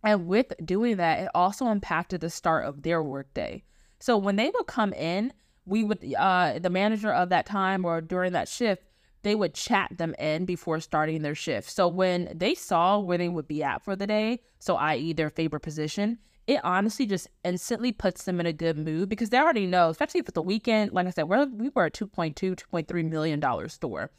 And 0.02 0.26
with 0.26 0.54
doing 0.64 0.96
that, 0.96 1.20
it 1.20 1.28
also 1.34 1.66
impacted 1.66 2.22
the 2.22 2.30
start 2.30 2.64
of 2.64 2.82
their 2.82 3.02
workday. 3.02 3.64
So 4.00 4.16
when 4.16 4.36
they 4.36 4.48
would 4.48 4.66
come 4.66 4.94
in, 4.94 5.34
we 5.66 5.84
would, 5.84 6.02
uh, 6.18 6.58
the 6.58 6.70
manager 6.70 7.12
of 7.12 7.28
that 7.28 7.44
time 7.44 7.84
or 7.84 8.00
during 8.00 8.32
that 8.32 8.48
shift, 8.48 8.82
they 9.24 9.34
would 9.34 9.52
chat 9.52 9.90
them 9.98 10.14
in 10.18 10.46
before 10.46 10.80
starting 10.80 11.20
their 11.20 11.34
shift. 11.34 11.68
So 11.68 11.86
when 11.86 12.32
they 12.34 12.54
saw 12.54 12.98
where 12.98 13.18
they 13.18 13.28
would 13.28 13.46
be 13.46 13.62
at 13.62 13.82
for 13.82 13.94
the 13.94 14.06
day, 14.06 14.40
so 14.58 14.76
i.e., 14.76 15.12
their 15.12 15.30
favorite 15.30 15.60
position, 15.60 16.18
it 16.46 16.60
honestly 16.62 17.06
just 17.06 17.28
instantly 17.42 17.92
puts 17.92 18.24
them 18.24 18.40
in 18.40 18.46
a 18.46 18.52
good 18.52 18.76
mood 18.76 19.08
because 19.08 19.30
they 19.30 19.38
already 19.38 19.66
know, 19.66 19.88
especially 19.88 20.20
if 20.20 20.28
it's 20.28 20.36
a 20.36 20.42
weekend. 20.42 20.92
Like 20.92 21.06
I 21.06 21.10
said, 21.10 21.28
we're, 21.28 21.46
we 21.46 21.70
were 21.74 21.86
a 21.86 21.90
2.2, 21.90 22.34
2.3 22.34 23.10
million 23.10 23.40
dollar 23.40 23.68
store. 23.68 24.10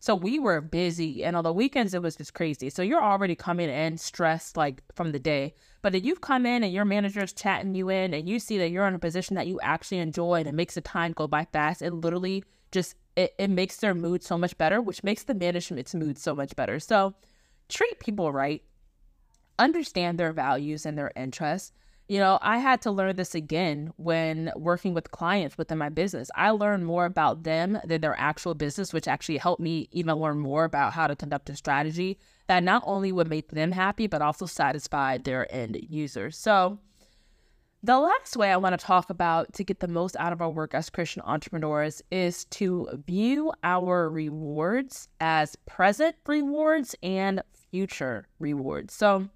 So 0.00 0.14
we 0.14 0.38
were 0.38 0.60
busy, 0.60 1.24
and 1.24 1.34
on 1.34 1.44
the 1.44 1.52
weekends 1.52 1.94
it 1.94 2.02
was 2.02 2.16
just 2.16 2.34
crazy. 2.34 2.68
So 2.68 2.82
you're 2.82 3.02
already 3.02 3.34
coming 3.34 3.70
in 3.70 3.96
stressed 3.96 4.54
like 4.54 4.82
from 4.94 5.12
the 5.12 5.18
day. 5.18 5.54
But 5.80 5.94
if 5.94 6.04
you've 6.04 6.20
come 6.20 6.44
in 6.44 6.62
and 6.62 6.72
your 6.72 6.84
manager's 6.84 7.32
chatting 7.32 7.74
you 7.74 7.88
in, 7.88 8.12
and 8.12 8.28
you 8.28 8.38
see 8.38 8.58
that 8.58 8.68
you're 8.68 8.86
in 8.86 8.94
a 8.94 8.98
position 8.98 9.34
that 9.36 9.46
you 9.46 9.58
actually 9.62 9.98
enjoy, 9.98 10.34
and 10.40 10.46
it 10.46 10.54
makes 10.54 10.74
the 10.74 10.82
time 10.82 11.12
go 11.12 11.26
by 11.26 11.46
fast, 11.52 11.80
it 11.80 11.92
literally 11.94 12.44
just 12.70 12.96
it, 13.16 13.34
it 13.38 13.48
makes 13.48 13.78
their 13.78 13.94
mood 13.94 14.22
so 14.22 14.36
much 14.36 14.58
better, 14.58 14.82
which 14.82 15.02
makes 15.04 15.22
the 15.22 15.34
management's 15.34 15.94
mood 15.94 16.18
so 16.18 16.34
much 16.34 16.54
better. 16.54 16.78
So 16.80 17.14
treat 17.70 17.98
people 17.98 18.30
right, 18.30 18.62
understand 19.58 20.18
their 20.18 20.32
values 20.32 20.86
and 20.86 20.96
their 20.98 21.12
interests 21.16 21.72
you 22.06 22.18
know, 22.18 22.38
I 22.42 22.58
had 22.58 22.82
to 22.82 22.90
learn 22.90 23.16
this 23.16 23.34
again 23.34 23.92
when 23.96 24.52
working 24.56 24.92
with 24.92 25.10
clients 25.10 25.56
within 25.56 25.78
my 25.78 25.88
business. 25.88 26.30
I 26.34 26.50
learned 26.50 26.84
more 26.84 27.06
about 27.06 27.44
them 27.44 27.78
than 27.84 28.02
their 28.02 28.18
actual 28.18 28.54
business, 28.54 28.92
which 28.92 29.08
actually 29.08 29.38
helped 29.38 29.62
me 29.62 29.88
even 29.90 30.16
learn 30.16 30.38
more 30.38 30.64
about 30.64 30.92
how 30.92 31.06
to 31.06 31.16
conduct 31.16 31.48
a 31.48 31.56
strategy 31.56 32.18
that 32.46 32.62
not 32.62 32.82
only 32.84 33.10
would 33.10 33.28
make 33.28 33.48
them 33.48 33.72
happy, 33.72 34.06
but 34.06 34.20
also 34.20 34.44
satisfy 34.44 35.16
their 35.16 35.52
end 35.54 35.78
users. 35.88 36.36
So, 36.36 36.78
the 37.82 37.98
last 37.98 38.36
way 38.36 38.50
I 38.50 38.56
want 38.56 38.78
to 38.78 38.84
talk 38.84 39.10
about 39.10 39.52
to 39.54 39.64
get 39.64 39.80
the 39.80 39.88
most 39.88 40.16
out 40.18 40.32
of 40.32 40.40
our 40.40 40.48
work 40.48 40.74
as 40.74 40.88
Christian 40.88 41.22
entrepreneurs 41.22 42.02
is 42.10 42.46
to 42.46 42.88
view 43.06 43.52
our 43.62 44.08
rewards 44.08 45.08
as 45.20 45.56
present 45.66 46.16
rewards 46.26 46.94
and 47.02 47.42
future 47.70 48.26
rewards. 48.38 48.94
So, 48.94 49.28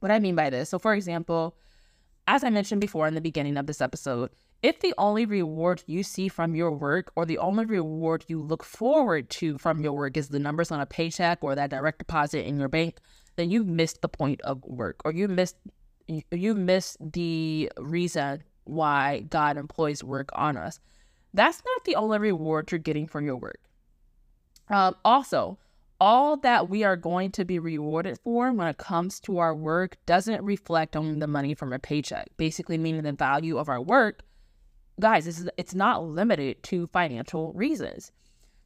what 0.00 0.10
I 0.10 0.18
mean 0.18 0.34
by 0.34 0.50
this, 0.50 0.70
so 0.70 0.78
for 0.78 0.94
example, 0.94 1.56
as 2.26 2.44
I 2.44 2.50
mentioned 2.50 2.80
before 2.80 3.06
in 3.06 3.14
the 3.14 3.20
beginning 3.20 3.56
of 3.56 3.66
this 3.66 3.80
episode, 3.80 4.30
if 4.62 4.80
the 4.80 4.94
only 4.98 5.24
reward 5.24 5.82
you 5.86 6.02
see 6.02 6.28
from 6.28 6.54
your 6.54 6.70
work 6.70 7.10
or 7.16 7.24
the 7.24 7.38
only 7.38 7.64
reward 7.64 8.24
you 8.28 8.42
look 8.42 8.62
forward 8.62 9.30
to 9.30 9.56
from 9.58 9.82
your 9.82 9.92
work 9.92 10.16
is 10.16 10.28
the 10.28 10.38
numbers 10.38 10.70
on 10.70 10.80
a 10.80 10.86
paycheck 10.86 11.38
or 11.42 11.54
that 11.54 11.70
direct 11.70 11.98
deposit 11.98 12.46
in 12.46 12.58
your 12.58 12.68
bank, 12.68 12.98
then 13.36 13.50
you've 13.50 13.66
missed 13.66 14.02
the 14.02 14.08
point 14.08 14.40
of 14.42 14.62
work 14.64 15.00
or 15.04 15.12
you 15.12 15.28
missed 15.28 15.56
you 16.30 16.54
missed 16.54 16.96
the 17.12 17.70
reason 17.78 18.42
why 18.64 19.20
God 19.30 19.56
employs 19.56 20.02
work 20.02 20.28
on 20.34 20.56
us. 20.56 20.80
That's 21.32 21.62
not 21.64 21.84
the 21.84 21.94
only 21.94 22.18
reward 22.18 22.70
you're 22.70 22.78
getting 22.78 23.06
from 23.06 23.24
your 23.24 23.36
work. 23.36 23.60
Um, 24.68 24.96
also, 25.04 25.58
all 26.00 26.38
that 26.38 26.70
we 26.70 26.82
are 26.82 26.96
going 26.96 27.30
to 27.32 27.44
be 27.44 27.58
rewarded 27.58 28.18
for 28.24 28.50
when 28.52 28.66
it 28.66 28.78
comes 28.78 29.20
to 29.20 29.38
our 29.38 29.54
work 29.54 29.98
doesn't 30.06 30.42
reflect 30.42 30.96
on 30.96 31.18
the 31.18 31.26
money 31.26 31.54
from 31.54 31.72
a 31.72 31.78
paycheck. 31.78 32.28
Basically, 32.36 32.78
meaning 32.78 33.02
the 33.02 33.12
value 33.12 33.58
of 33.58 33.68
our 33.68 33.80
work, 33.80 34.22
guys, 34.98 35.46
it's 35.58 35.74
not 35.74 36.04
limited 36.04 36.62
to 36.64 36.86
financial 36.86 37.52
reasons. 37.52 38.12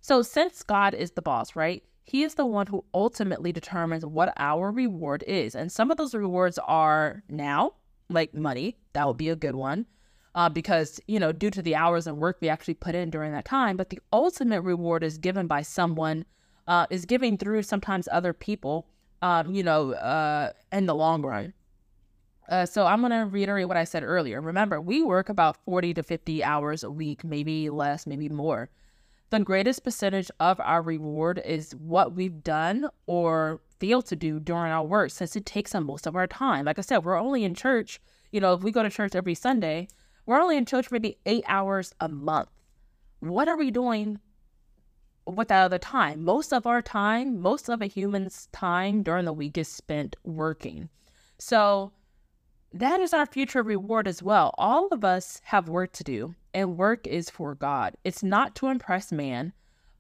So, 0.01 0.23
since 0.23 0.63
God 0.63 0.95
is 0.95 1.13
the 1.13 1.23
boss, 1.23 1.57
right? 1.57 1.83
He 2.05 2.23
is 2.23 2.35
the 2.35 2.47
one 2.47 2.67
who 2.67 2.85
ultimately 2.93 3.51
determines 3.53 4.05
what 4.05 4.35
our 4.37 4.71
reward 4.71 5.25
is. 5.27 5.55
And 5.55 5.73
some 5.73 5.91
of 5.91 5.97
those 5.97 6.15
rewards 6.15 6.59
are 6.59 7.23
now, 7.29 7.73
like 8.11 8.35
money. 8.35 8.77
That 8.93 9.07
would 9.07 9.17
be 9.17 9.31
a 9.31 9.37
good 9.37 9.55
one. 9.55 9.87
Uh, 10.35 10.51
because, 10.51 11.01
you 11.07 11.19
know, 11.19 11.33
due 11.33 11.51
to 11.51 11.63
the 11.63 11.75
hours 11.77 12.07
and 12.07 12.19
work 12.19 12.39
we 12.41 12.49
actually 12.49 12.75
put 12.75 12.95
in 12.95 13.09
during 13.09 13.33
that 13.33 13.47
time. 13.47 13.79
But 13.79 13.89
the 13.89 14.01
ultimate 14.13 14.61
reward 14.61 15.03
is 15.03 15.17
given 15.17 15.47
by 15.47 15.63
someone 15.63 16.27
uh, 16.67 16.87
is 16.91 17.05
giving 17.05 17.37
through 17.37 17.63
sometimes 17.63 18.09
other 18.11 18.33
people, 18.33 18.87
um, 19.23 19.55
you 19.55 19.63
know, 19.63 19.93
uh, 19.93 20.53
in 20.73 20.87
the 20.87 20.95
long 20.95 21.23
run. 21.23 21.53
Uh, 22.49 22.67
so 22.67 22.87
I'm 22.87 23.01
going 23.01 23.13
to 23.13 23.27
reiterate 23.27 23.69
what 23.69 23.77
I 23.77 23.85
said 23.85 24.03
earlier. 24.03 24.41
Remember, 24.41 24.81
we 24.81 25.03
work 25.03 25.29
about 25.29 25.57
40 25.65 25.95
to 25.95 26.03
50 26.03 26.45
hours 26.45 26.85
a 26.85 26.91
week, 26.91 27.25
maybe 27.25 27.71
less, 27.71 28.07
maybe 28.07 28.29
more. 28.29 28.69
The 29.31 29.41
greatest 29.41 29.83
percentage 29.83 30.31
of 30.39 30.61
our 30.61 30.83
reward 30.83 31.41
is 31.45 31.75
what 31.75 32.13
we've 32.15 32.45
done 32.45 32.89
or 33.07 33.61
failed 33.81 34.07
to 34.07 34.17
do 34.17 34.39
during 34.39 34.71
our 34.71 34.85
work 34.85 35.11
since 35.11 35.35
it 35.35 35.47
takes 35.47 35.75
up 35.75 35.83
most 35.83 36.07
of 36.07 36.15
our 36.15 36.27
time. 36.27 36.67
Like 36.67 36.79
I 36.79 36.83
said, 36.83 36.99
we're 36.99 37.19
only 37.19 37.45
in 37.45 37.55
church, 37.55 38.01
you 38.31 38.41
know, 38.41 38.53
if 38.53 38.63
we 38.63 38.71
go 38.71 38.83
to 38.83 38.91
church 38.91 39.15
every 39.15 39.35
Sunday, 39.35 39.89
we're 40.27 40.41
only 40.41 40.57
in 40.57 40.67
church 40.67 40.91
maybe 40.91 41.19
eight 41.27 41.45
hours 41.49 41.95
a 42.01 42.09
month. 42.09 42.49
What 43.21 43.49
are 43.49 43.57
we 43.57 43.71
doing 43.71 44.21
with 45.27 45.49
that 45.49 45.65
other 45.65 45.79
time. 45.79 46.25
Most 46.25 46.53
of 46.53 46.67
our 46.67 46.83
time, 46.83 47.41
most 47.41 47.69
of 47.69 47.81
a 47.81 47.87
human's 47.87 48.49
time 48.53 49.03
during 49.03 49.25
the 49.25 49.33
week 49.33 49.57
is 49.59 49.69
spent 49.69 50.17
working. 50.25 50.89
So 51.39 51.93
that 52.73 53.01
is 53.01 53.13
our 53.13 53.27
future 53.27 53.63
reward 53.63 54.09
as 54.09 54.23
well. 54.23 54.55
All 54.59 54.89
of 54.89 55.05
us 55.05 55.41
have 55.45 55.69
work 55.69 55.93
to 55.93 56.05
do, 56.05 56.35
and 56.53 56.77
work 56.77 57.07
is 57.07 57.31
for 57.31 57.55
God. 57.55 57.95
It's 58.05 58.23
not 58.23 58.55
to 58.57 58.67
impress 58.67 59.13
man, 59.13 59.53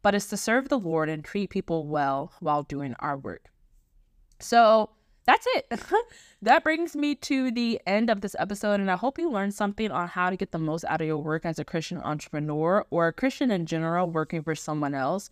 but 0.02 0.14
it's 0.14 0.26
to 0.28 0.36
serve 0.36 0.68
the 0.68 0.78
Lord 0.78 1.08
and 1.08 1.24
treat 1.24 1.50
people 1.50 1.86
well 1.86 2.32
while 2.40 2.62
doing 2.62 2.94
our 2.98 3.16
work. 3.16 3.50
So 4.40 4.90
that's 5.26 5.46
it. 5.54 5.80
that 6.42 6.64
brings 6.64 6.94
me 6.94 7.14
to 7.16 7.50
the 7.50 7.80
end 7.86 8.10
of 8.10 8.20
this 8.20 8.36
episode, 8.38 8.80
and 8.80 8.90
I 8.90 8.96
hope 8.96 9.18
you 9.18 9.30
learned 9.30 9.54
something 9.54 9.90
on 9.90 10.08
how 10.08 10.30
to 10.30 10.36
get 10.36 10.52
the 10.52 10.58
most 10.58 10.84
out 10.84 11.00
of 11.00 11.06
your 11.06 11.18
work 11.18 11.44
as 11.44 11.58
a 11.58 11.64
Christian 11.64 11.98
entrepreneur 11.98 12.86
or 12.90 13.08
a 13.08 13.12
Christian 13.12 13.50
in 13.50 13.66
general 13.66 14.10
working 14.10 14.42
for 14.42 14.54
someone 14.54 14.94
else. 14.94 15.30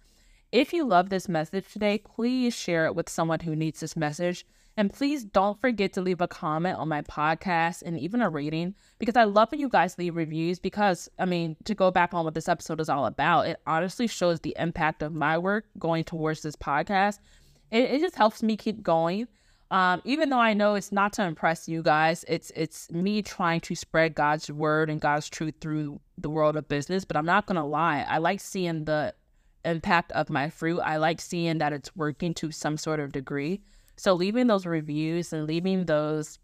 If 0.50 0.72
you 0.72 0.84
love 0.84 1.08
this 1.08 1.28
message 1.28 1.72
today, 1.72 1.98
please 1.98 2.54
share 2.54 2.86
it 2.86 2.94
with 2.94 3.08
someone 3.08 3.40
who 3.40 3.56
needs 3.56 3.80
this 3.80 3.96
message. 3.96 4.46
And 4.76 4.92
please 4.92 5.24
don't 5.24 5.60
forget 5.60 5.92
to 5.94 6.00
leave 6.00 6.22
a 6.22 6.28
comment 6.28 6.78
on 6.78 6.88
my 6.88 7.02
podcast 7.02 7.82
and 7.82 7.98
even 7.98 8.22
a 8.22 8.30
rating 8.30 8.74
because 8.98 9.16
I 9.16 9.24
love 9.24 9.50
when 9.50 9.60
you 9.60 9.68
guys 9.68 9.98
leave 9.98 10.16
reviews. 10.16 10.58
Because, 10.58 11.10
I 11.18 11.26
mean, 11.26 11.56
to 11.64 11.74
go 11.74 11.90
back 11.90 12.14
on 12.14 12.24
what 12.24 12.32
this 12.34 12.48
episode 12.48 12.80
is 12.80 12.88
all 12.88 13.04
about, 13.04 13.46
it 13.48 13.60
honestly 13.66 14.06
shows 14.06 14.40
the 14.40 14.56
impact 14.58 15.02
of 15.02 15.14
my 15.14 15.36
work 15.36 15.66
going 15.78 16.04
towards 16.04 16.40
this 16.40 16.56
podcast. 16.56 17.18
It, 17.70 17.90
it 17.90 18.00
just 18.00 18.16
helps 18.16 18.42
me 18.42 18.56
keep 18.56 18.82
going. 18.82 19.28
Um, 19.72 20.02
even 20.04 20.28
though 20.28 20.38
I 20.38 20.52
know 20.52 20.74
it's 20.74 20.92
not 20.92 21.14
to 21.14 21.24
impress 21.24 21.66
you 21.66 21.82
guys, 21.82 22.26
it's 22.28 22.52
it's 22.54 22.90
me 22.90 23.22
trying 23.22 23.60
to 23.62 23.74
spread 23.74 24.14
God's 24.14 24.50
word 24.52 24.90
and 24.90 25.00
God's 25.00 25.30
truth 25.30 25.54
through 25.62 25.98
the 26.18 26.28
world 26.28 26.56
of 26.56 26.68
business. 26.68 27.06
But 27.06 27.16
I'm 27.16 27.24
not 27.24 27.46
gonna 27.46 27.66
lie, 27.66 28.04
I 28.06 28.18
like 28.18 28.40
seeing 28.40 28.84
the 28.84 29.14
impact 29.64 30.12
of 30.12 30.28
my 30.28 30.50
fruit. 30.50 30.80
I 30.80 30.98
like 30.98 31.22
seeing 31.22 31.56
that 31.58 31.72
it's 31.72 31.96
working 31.96 32.34
to 32.34 32.52
some 32.52 32.76
sort 32.76 33.00
of 33.00 33.12
degree. 33.12 33.62
So 33.96 34.12
leaving 34.12 34.46
those 34.46 34.66
reviews 34.66 35.32
and 35.32 35.46
leaving 35.46 35.86
those 35.86 36.38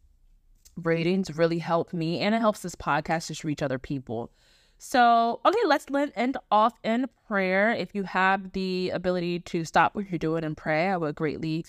ratings 0.76 1.36
really 1.36 1.58
help 1.58 1.92
me, 1.92 2.20
and 2.20 2.34
it 2.34 2.38
helps 2.40 2.60
this 2.60 2.76
podcast 2.76 3.28
just 3.28 3.44
reach 3.44 3.62
other 3.62 3.78
people. 3.78 4.30
So, 4.78 5.40
okay, 5.44 5.58
let's 5.66 5.86
end 6.14 6.38
off 6.50 6.72
in 6.82 7.06
prayer. 7.26 7.72
If 7.72 7.94
you 7.94 8.04
have 8.04 8.52
the 8.52 8.90
ability 8.90 9.40
to 9.40 9.64
stop 9.64 9.94
what 9.94 10.08
you're 10.08 10.18
doing 10.18 10.44
and 10.44 10.56
pray, 10.56 10.88
I 10.88 10.96
would 10.96 11.16
greatly 11.16 11.66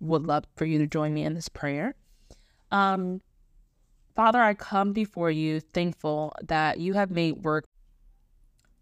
would 0.00 0.26
love 0.26 0.44
for 0.56 0.64
you 0.64 0.78
to 0.78 0.86
join 0.86 1.14
me 1.14 1.24
in 1.24 1.34
this 1.34 1.48
prayer. 1.48 1.94
Um, 2.70 3.20
Father, 4.14 4.40
I 4.40 4.54
come 4.54 4.92
before 4.92 5.30
you 5.30 5.60
thankful 5.60 6.34
that 6.42 6.78
you 6.78 6.94
have 6.94 7.10
made 7.10 7.44
work 7.44 7.64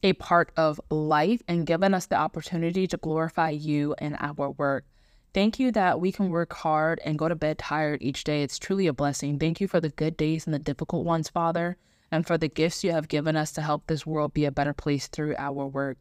a 0.02 0.12
part 0.14 0.52
of 0.56 0.80
life 0.90 1.42
and 1.48 1.66
given 1.66 1.92
us 1.92 2.06
the 2.06 2.16
opportunity 2.16 2.86
to 2.86 2.96
glorify 2.96 3.50
you 3.50 3.94
in 4.00 4.14
our 4.16 4.50
work. 4.50 4.84
Thank 5.34 5.58
you 5.58 5.70
that 5.72 6.00
we 6.00 6.12
can 6.12 6.30
work 6.30 6.52
hard 6.54 7.00
and 7.04 7.18
go 7.18 7.28
to 7.28 7.34
bed 7.34 7.58
tired 7.58 8.02
each 8.02 8.24
day. 8.24 8.42
It's 8.42 8.58
truly 8.58 8.86
a 8.86 8.92
blessing. 8.92 9.38
Thank 9.38 9.60
you 9.60 9.68
for 9.68 9.80
the 9.80 9.90
good 9.90 10.16
days 10.16 10.46
and 10.46 10.54
the 10.54 10.58
difficult 10.58 11.04
ones, 11.04 11.28
Father, 11.28 11.76
and 12.10 12.26
for 12.26 12.38
the 12.38 12.48
gifts 12.48 12.82
you 12.82 12.92
have 12.92 13.08
given 13.08 13.36
us 13.36 13.52
to 13.52 13.62
help 13.62 13.86
this 13.86 14.06
world 14.06 14.32
be 14.32 14.44
a 14.44 14.52
better 14.52 14.72
place 14.72 15.08
through 15.08 15.34
our 15.36 15.66
work. 15.66 15.98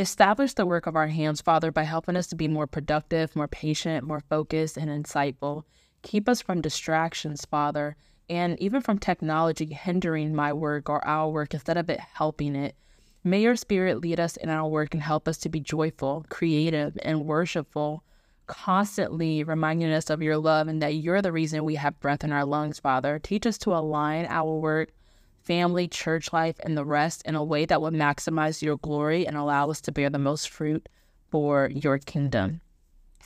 Establish 0.00 0.54
the 0.54 0.64
work 0.64 0.86
of 0.86 0.96
our 0.96 1.08
hands, 1.08 1.42
Father, 1.42 1.70
by 1.70 1.82
helping 1.82 2.16
us 2.16 2.26
to 2.28 2.34
be 2.34 2.48
more 2.48 2.66
productive, 2.66 3.36
more 3.36 3.46
patient, 3.46 4.06
more 4.06 4.22
focused, 4.30 4.78
and 4.78 4.88
insightful. 4.88 5.64
Keep 6.00 6.26
us 6.26 6.40
from 6.40 6.62
distractions, 6.62 7.44
Father, 7.44 7.96
and 8.30 8.58
even 8.62 8.80
from 8.80 8.98
technology 8.98 9.66
hindering 9.66 10.34
my 10.34 10.54
work 10.54 10.88
or 10.88 11.06
our 11.06 11.28
work 11.28 11.52
instead 11.52 11.76
of 11.76 11.90
it 11.90 12.00
helping 12.00 12.56
it. 12.56 12.76
May 13.24 13.42
your 13.42 13.56
spirit 13.56 14.00
lead 14.00 14.18
us 14.18 14.38
in 14.38 14.48
our 14.48 14.66
work 14.66 14.94
and 14.94 15.02
help 15.02 15.28
us 15.28 15.36
to 15.36 15.50
be 15.50 15.60
joyful, 15.60 16.24
creative, 16.30 16.96
and 17.02 17.26
worshipful, 17.26 18.02
constantly 18.46 19.44
reminding 19.44 19.92
us 19.92 20.08
of 20.08 20.22
your 20.22 20.38
love 20.38 20.66
and 20.66 20.80
that 20.80 20.94
you're 20.94 21.20
the 21.20 21.30
reason 21.30 21.62
we 21.62 21.74
have 21.74 22.00
breath 22.00 22.24
in 22.24 22.32
our 22.32 22.46
lungs, 22.46 22.78
Father. 22.78 23.18
Teach 23.18 23.44
us 23.44 23.58
to 23.58 23.74
align 23.74 24.24
our 24.30 24.56
work, 24.56 24.92
family, 25.42 25.88
church 25.88 26.32
life, 26.32 26.56
and 26.64 26.76
the 26.76 26.84
rest 26.84 27.22
in 27.24 27.34
a 27.34 27.44
way 27.44 27.66
that 27.66 27.80
will 27.80 27.90
maximize 27.90 28.62
your 28.62 28.76
glory 28.78 29.26
and 29.26 29.36
allow 29.36 29.70
us 29.70 29.80
to 29.82 29.92
bear 29.92 30.10
the 30.10 30.18
most 30.18 30.48
fruit 30.48 30.88
for 31.30 31.70
your 31.74 31.98
kingdom. 31.98 32.60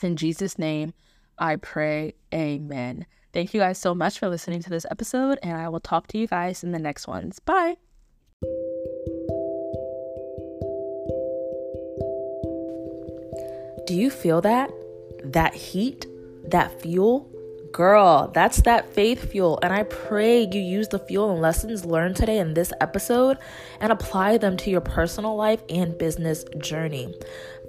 In 0.01 0.15
Jesus' 0.15 0.59
name, 0.59 0.93
I 1.37 1.57
pray, 1.57 2.13
Amen. 2.33 3.05
Thank 3.33 3.53
you 3.53 3.59
guys 3.59 3.77
so 3.77 3.93
much 3.93 4.19
for 4.19 4.29
listening 4.29 4.61
to 4.61 4.69
this 4.69 4.85
episode, 4.89 5.39
and 5.43 5.57
I 5.57 5.67
will 5.67 5.81
talk 5.81 6.07
to 6.07 6.17
you 6.17 6.27
guys 6.27 6.63
in 6.63 6.71
the 6.71 6.79
next 6.79 7.07
ones. 7.07 7.39
Bye. 7.39 7.75
Do 13.85 13.93
you 13.93 14.09
feel 14.09 14.41
that? 14.41 14.71
That 15.23 15.53
heat? 15.53 16.07
That 16.47 16.81
fuel? 16.81 17.29
Girl, 17.75 18.31
that's 18.33 18.61
that 18.61 18.93
faith 18.93 19.31
fuel. 19.31 19.59
And 19.61 19.73
I 19.73 19.83
pray 19.83 20.47
you 20.49 20.61
use 20.61 20.87
the 20.87 20.97
fuel 20.97 21.33
and 21.33 21.41
lessons 21.41 21.83
learned 21.83 22.15
today 22.15 22.37
in 22.37 22.53
this 22.53 22.71
episode 22.79 23.37
and 23.81 23.91
apply 23.91 24.37
them 24.37 24.55
to 24.55 24.69
your 24.69 24.79
personal 24.79 25.35
life 25.35 25.61
and 25.67 25.97
business 25.97 26.45
journey. 26.57 27.13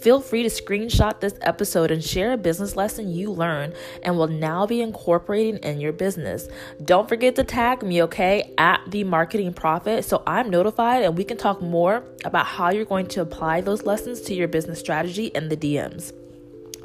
Feel 0.01 0.21
free 0.21 0.45
to 0.45 0.49
screenshot 0.49 1.19
this 1.19 1.35
episode 1.40 1.90
and 1.90 2.05
share 2.05 2.35
a 2.35 2.37
business 2.37 2.77
lesson 2.77 3.11
you 3.11 3.33
learned 3.33 3.75
and 4.05 4.16
will 4.16 4.29
now 4.29 4.64
be 4.64 4.81
incorporating 4.81 5.57
in 5.64 5.81
your 5.81 5.92
business. 5.92 6.47
Don't 6.85 7.09
forget 7.09 7.35
to 7.35 7.42
tag 7.42 7.83
me, 7.83 8.01
okay, 8.05 8.55
at 8.59 8.83
the 8.88 9.03
marketing 9.03 9.55
profit 9.55 10.05
so 10.05 10.23
I'm 10.25 10.51
notified 10.51 11.03
and 11.03 11.19
we 11.19 11.25
can 11.25 11.37
talk 11.37 11.61
more 11.61 12.05
about 12.25 12.47
how 12.47 12.71
you're 12.71 12.85
going 12.85 13.09
to 13.09 13.23
apply 13.23 13.61
those 13.61 13.83
lessons 13.83 14.21
to 14.21 14.35
your 14.35 14.47
business 14.47 14.79
strategy 14.79 15.33
in 15.35 15.49
the 15.49 15.57
DMs. 15.57 16.12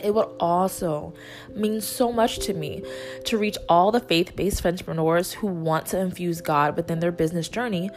It 0.03 0.13
would 0.13 0.29
also 0.39 1.13
mean 1.53 1.81
so 1.81 2.11
much 2.11 2.39
to 2.39 2.53
me 2.53 2.83
to 3.25 3.37
reach 3.37 3.57
all 3.69 3.91
the 3.91 3.99
faith 3.99 4.35
based 4.35 4.65
entrepreneurs 4.65 5.33
who 5.33 5.47
want 5.47 5.85
to 5.87 5.99
infuse 5.99 6.41
God 6.41 6.75
within 6.75 6.99
their 6.99 7.11
business 7.11 7.47
journey. 7.47 7.89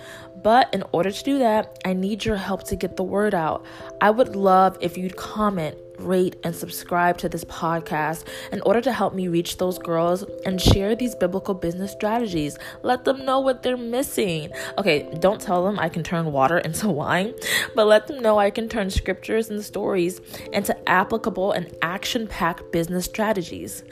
But 0.42 0.72
in 0.74 0.84
order 0.92 1.10
to 1.10 1.24
do 1.24 1.38
that, 1.38 1.78
I 1.84 1.92
need 1.92 2.24
your 2.24 2.36
help 2.36 2.64
to 2.64 2.76
get 2.76 2.96
the 2.96 3.02
word 3.02 3.34
out. 3.34 3.64
I 4.00 4.10
would 4.10 4.36
love 4.36 4.76
if 4.80 4.98
you'd 4.98 5.16
comment 5.16 5.76
rate, 5.98 6.36
and 6.44 6.54
subscribe 6.54 7.18
to 7.18 7.28
this 7.28 7.44
podcast 7.44 8.26
in 8.52 8.60
order 8.62 8.80
to 8.80 8.92
help 8.92 9.14
me 9.14 9.28
reach 9.28 9.58
those 9.58 9.78
girls 9.78 10.24
and 10.44 10.60
share 10.60 10.94
these 10.94 11.14
biblical 11.14 11.54
business 11.54 11.92
strategies. 11.92 12.58
Let 12.82 13.04
them 13.04 13.24
know 13.24 13.40
what 13.40 13.62
they're 13.62 13.76
missing. 13.76 14.50
Okay, 14.78 15.08
don't 15.20 15.40
tell 15.40 15.64
them 15.64 15.78
I 15.78 15.88
can 15.88 16.02
turn 16.02 16.32
water 16.32 16.58
into 16.64 16.88
wine, 16.88 17.34
but 17.74 17.86
let 17.86 18.06
them 18.06 18.20
know 18.20 18.38
I 18.38 18.50
can 18.50 18.68
turn 18.68 18.90
scriptures 18.90 19.50
and 19.50 19.62
stories 19.64 20.20
into 20.52 20.76
applicable 20.88 21.52
and 21.52 21.74
action 21.82 22.26
packed 22.26 22.72
business 22.72 23.04
strategies. 23.04 23.82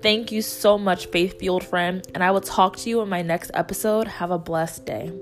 Thank 0.00 0.32
you 0.32 0.42
so 0.42 0.78
much, 0.78 1.06
faith 1.06 1.38
fueled 1.38 1.64
friend, 1.64 2.06
and 2.14 2.22
I 2.22 2.30
will 2.30 2.40
talk 2.40 2.76
to 2.78 2.90
you 2.90 3.00
in 3.00 3.08
my 3.08 3.22
next 3.22 3.50
episode. 3.54 4.08
Have 4.08 4.30
a 4.30 4.38
blessed 4.38 4.86
day. 4.86 5.12